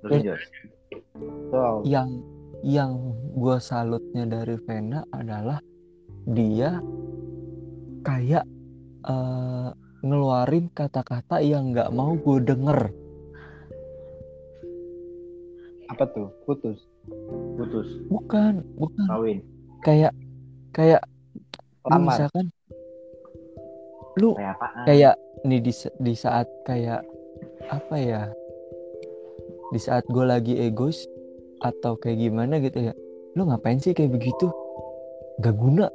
Terusin 0.00 0.14
Eh. 0.16 0.24
Jos. 0.24 0.42
Soal 1.50 1.74
yang 1.82 2.08
yang 2.62 2.92
gue 3.34 3.56
salutnya 3.58 4.24
dari 4.24 4.54
Vena 4.62 5.02
adalah 5.10 5.58
dia 6.24 6.78
kayak 8.00 8.46
eh, 9.02 9.68
ngeluarin 10.00 10.70
kata-kata 10.70 11.42
yang 11.42 11.74
nggak 11.74 11.90
mau 11.90 12.14
gue 12.14 12.38
denger 12.40 12.90
apa 15.86 16.04
tuh? 16.10 16.30
Putus. 16.42 16.78
Putus. 17.54 17.86
bukan 18.10 18.66
bukan 18.74 19.06
Kawin. 19.06 19.38
kayak 19.80 20.10
kayak 20.74 21.02
Lamar. 21.90 22.18
misalkan 22.18 22.46
lu 24.16 24.32
Kayak 24.32 24.56
kayak 24.88 25.14
nih 25.44 25.60
di 25.60 25.72
di 26.00 26.14
saat 26.16 26.48
kayak 26.64 27.04
apa 27.68 27.96
ya? 28.00 28.22
Di 29.74 29.80
saat 29.82 30.06
gue 30.08 30.24
lagi 30.24 30.56
egois 30.56 31.04
atau 31.60 31.98
kayak 31.98 32.20
gimana 32.20 32.60
gitu 32.62 32.92
ya 32.92 32.94
lu 33.36 33.44
ngapain 33.44 33.76
sih 33.76 33.92
kayak 33.92 34.16
begitu? 34.16 34.48
Gak 35.44 35.54
guna. 35.60 35.92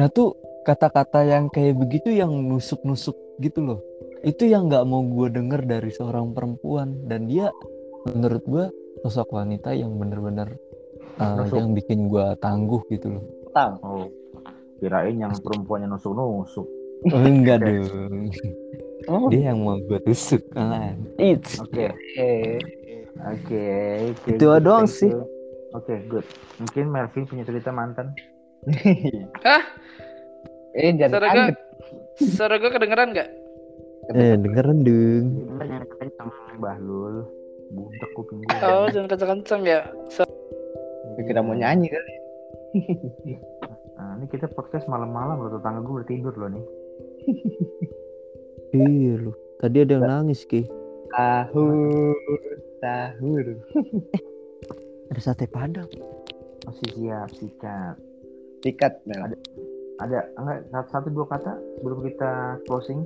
Nah 0.00 0.08
tuh 0.08 0.32
kata-kata 0.64 1.28
yang 1.28 1.52
kayak 1.52 1.76
begitu 1.76 2.08
yang 2.08 2.32
nusuk-nusuk 2.48 3.14
gitu 3.44 3.60
loh. 3.60 3.80
Itu 4.24 4.48
yang 4.48 4.72
nggak 4.72 4.88
mau 4.88 5.04
gue 5.04 5.28
denger 5.28 5.68
dari 5.68 5.92
seorang 5.92 6.32
perempuan. 6.32 7.04
Dan 7.04 7.28
dia 7.28 7.52
menurut 8.08 8.42
gue 8.48 8.64
sosok 9.04 9.36
wanita 9.36 9.76
yang 9.76 9.96
bener-bener 10.00 10.56
uh, 11.20 11.44
yang 11.52 11.76
bikin 11.76 12.08
gue 12.08 12.26
tangguh 12.40 12.80
gitu 12.88 13.20
loh. 13.20 13.24
Tang. 13.52 13.76
Kirain 14.80 15.14
yang 15.14 15.32
perempuannya 15.36 15.86
nusuk-nusuk. 15.86 16.66
Oh, 17.06 17.20
enggak 17.20 17.60
dong 17.64 18.28
Oh, 19.08 19.32
dia 19.32 19.48
yang 19.50 19.64
mau 19.64 19.80
gue 19.80 19.96
tusuk 20.04 20.44
Oke. 20.52 21.88
Oke. 21.88 22.32
oke, 23.16 23.68
Itu 24.28 24.44
doang 24.60 24.84
sih. 24.84 25.08
Oke, 25.72 26.04
good. 26.04 26.26
Mungkin 26.60 26.84
Melvin 26.88 27.24
punya 27.24 27.44
cerita 27.44 27.72
mantan. 27.72 28.12
Hah? 29.46 29.62
eh 30.70 30.92
jangan 30.94 31.16
Suara 31.16 31.26
gue, 31.26 31.40
kaget. 31.40 31.56
suara 32.30 32.54
gue 32.60 32.70
kedengeran 32.70 33.08
nggak? 33.10 33.28
Eh, 34.12 34.34
dengeran 34.36 34.78
dong. 34.84 35.26
Bener 35.56 35.82
kenceng 35.96 36.30
Bahlul. 36.58 37.24
Budak 37.70 38.10
kuping 38.12 38.42
gue. 38.42 38.56
Oh, 38.60 38.84
jangan 38.86 39.08
kenceng-kenceng 39.08 39.62
ya. 39.64 39.80
So- 40.08 40.28
Kita 41.20 41.40
mau 41.40 41.56
nyanyi 41.56 41.88
kali. 41.88 42.14
Nah, 44.00 44.16
ini 44.16 44.32
kita 44.32 44.48
podcast 44.56 44.88
malam-malam 44.88 45.44
loh 45.44 45.52
tetangga 45.52 45.84
gue 45.84 45.94
udah 46.00 46.08
tidur 46.08 46.34
loh 46.40 46.48
nih. 46.48 46.64
Iya 48.70 49.18
lu. 49.18 49.34
Tadi 49.58 49.82
ada 49.82 49.98
yang 49.98 50.06
nangis 50.06 50.46
ki. 50.46 50.62
Sahur, 51.10 52.14
sahur. 52.78 53.46
Ada 55.10 55.20
sate 55.26 55.50
padang. 55.50 55.90
Masih 56.62 56.88
siap 56.94 57.34
sikat. 57.34 57.98
Sikat, 58.62 59.02
Mel. 59.10 59.34
Ada 59.98 60.22
enggak 60.38 60.70
satu, 60.70 60.86
satu 60.94 61.08
dua 61.10 61.26
kata 61.26 61.58
sebelum 61.82 61.98
kita 62.06 62.62
closing? 62.70 63.02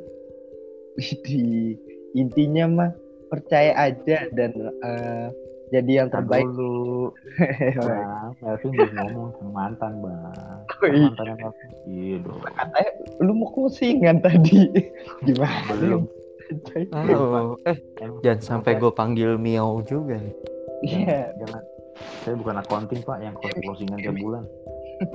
Di 1.00 1.72
intinya 2.12 2.68
mah 2.68 2.90
percaya 3.32 3.72
aja 3.72 4.28
dan 4.36 4.52
eh, 4.60 5.28
jadi 5.74 5.92
yang 6.04 6.08
terbaik. 6.14 6.46
dulu. 6.46 7.10
Bang, 7.82 8.38
Melvin 8.38 8.70
belum 8.78 8.92
ngomong 8.94 9.28
sama 9.34 9.50
mantan, 9.50 9.92
Bang. 9.98 10.58
Oh, 10.70 10.86
iya. 10.86 11.06
Mantan 11.10 11.24
yang 11.26 11.38
Melvin. 11.42 11.70
Iya 11.84 12.16
dong. 12.22 12.40
Katanya 12.46 12.90
lu 13.18 13.32
mau 13.34 13.48
closingan 13.50 14.16
tadi. 14.22 14.60
Gimana? 15.26 15.74
Belum. 15.74 16.02
Halo. 16.94 17.58
Eh, 17.66 17.76
jangan 18.22 18.40
sampai 18.40 18.78
gue 18.78 18.92
panggil 18.94 19.34
miau 19.34 19.82
juga. 19.82 20.14
nih. 20.20 20.36
Iya. 20.86 21.34
Jangan. 21.42 21.62
Saya 22.22 22.34
bukan 22.38 22.56
accounting, 22.62 23.00
Pak, 23.02 23.18
yang 23.22 23.34
closingan 23.38 23.98
tiap 23.98 24.16
bulan. 24.18 24.44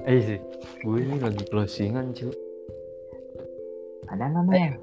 Eh 0.03 0.19
sih. 0.27 0.39
Gue 0.83 1.07
ini 1.07 1.15
lagi 1.23 1.43
closingan 1.47 2.11
cu. 2.11 2.27
Ada 4.09 4.25
nggak, 4.25 4.43
Mel? 4.49 4.73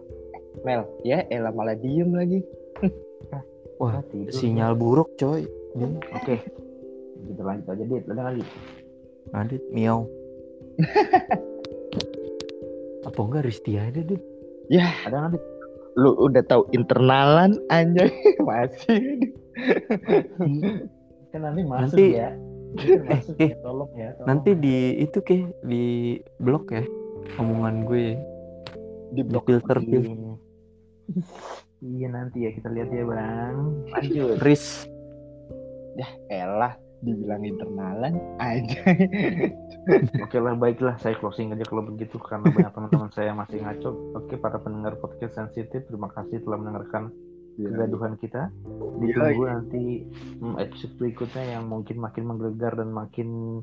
Mel, 0.65 0.83
ya 1.05 1.21
elah 1.29 1.53
malah 1.53 1.77
diem 1.77 2.09
lagi. 2.17 2.41
Wah, 3.77 4.01
tidur. 4.09 4.33
sinyal 4.33 4.73
buruk 4.73 5.13
coy. 5.21 5.45
Ini 5.77 6.01
Oke. 6.17 6.37
Kita 7.27 7.43
lanjut 7.43 7.67
aja, 7.69 7.85
Dit. 7.85 8.05
Ada 8.09 8.23
lagi? 8.25 8.45
Adit 9.31 9.63
miau. 9.71 10.09
Apa 13.07 13.19
enggak 13.21 13.45
Risti 13.45 13.77
aja 13.77 14.01
deh? 14.01 14.21
Ada 15.05 15.17
nggak, 15.17 15.31
Dit? 15.37 15.45
Lu 15.97 16.11
udah 16.19 16.43
tahu 16.45 16.69
internalan 16.73 17.57
anjay 17.67 18.13
masih. 18.49 19.33
Kan 21.31 21.41
nanti 21.41 21.63
masuk 21.65 21.97
Nanti- 21.97 22.15
ya. 22.15 22.31
Nanti 22.77 23.01
masuk 23.09 23.37
eh. 23.41 23.49
ya, 23.49 23.57
tolong 23.65 23.91
ya. 23.95 24.09
tolong. 24.13 24.27
Nanti 24.29 24.51
di 24.53 24.77
itu 25.01 25.19
ke 25.21 25.35
di 25.65 25.85
blok 26.37 26.71
ya 26.71 26.85
omongan 27.37 27.85
gue. 27.85 28.17
Di 29.09 29.15
Di 29.15 29.21
blok 29.25 29.45
filter 29.49 29.79
Iya. 29.81 29.89
filter. 29.89 30.15
Iya 31.81 32.07
nanti 32.11 32.37
ya 32.45 32.51
kita 32.53 32.69
lihat 32.69 32.89
ya 32.91 33.03
bang. 33.07 33.57
Lanjut. 33.89 34.37
Riz. 34.45 34.85
Elah 36.29 36.75
dibilang 37.05 37.45
internalan 37.45 38.17
aja. 38.41 38.81
Oke 40.25 40.39
lah 40.41 40.57
baiklah 40.57 40.97
saya 40.99 41.15
closing 41.21 41.53
aja 41.53 41.63
kalau 41.69 41.85
begitu 41.85 42.17
karena 42.19 42.49
banyak 42.49 42.73
teman-teman 42.73 43.11
saya 43.13 43.37
masih 43.37 43.61
ngaco. 43.61 43.91
Oke 44.17 44.41
para 44.41 44.57
pendengar 44.59 44.97
podcast 44.99 45.37
sensitif 45.37 45.85
terima 45.87 46.09
kasih 46.11 46.41
telah 46.43 46.59
mendengarkan 46.59 47.13
kegaduhan 47.57 48.15
kita. 48.21 48.49
Ditunggu 49.01 49.45
nanti 49.49 50.09
hmm, 50.41 50.57
episode 50.61 50.95
berikutnya 50.97 51.61
yang 51.61 51.69
mungkin 51.69 52.01
makin 52.01 52.25
menggelegar 52.29 52.77
dan 52.77 52.91
makin 52.93 53.61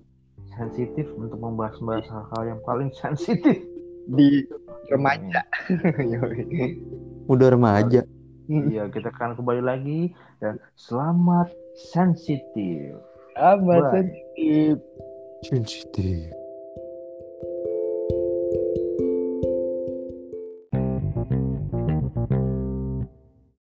sensitif 0.58 1.10
untuk 1.17 1.41
membahas-bahas 1.41 2.06
hal-hal 2.10 2.43
yang 2.58 2.60
paling 2.65 2.89
sensitif. 2.93 3.62
di 4.04 4.43
remaja. 4.91 5.48
Udah 7.32 7.56
remaja. 7.56 8.04
Iya 8.52 8.91
kita 8.91 9.15
akan 9.15 9.39
kembali 9.39 9.63
lagi 9.63 10.12
dan 10.43 10.60
selamat 10.76 11.62
sensitif. 11.76 12.96
Bye. 13.82 13.92
sensitif. 13.92 14.78
Sensitif. 15.44 16.42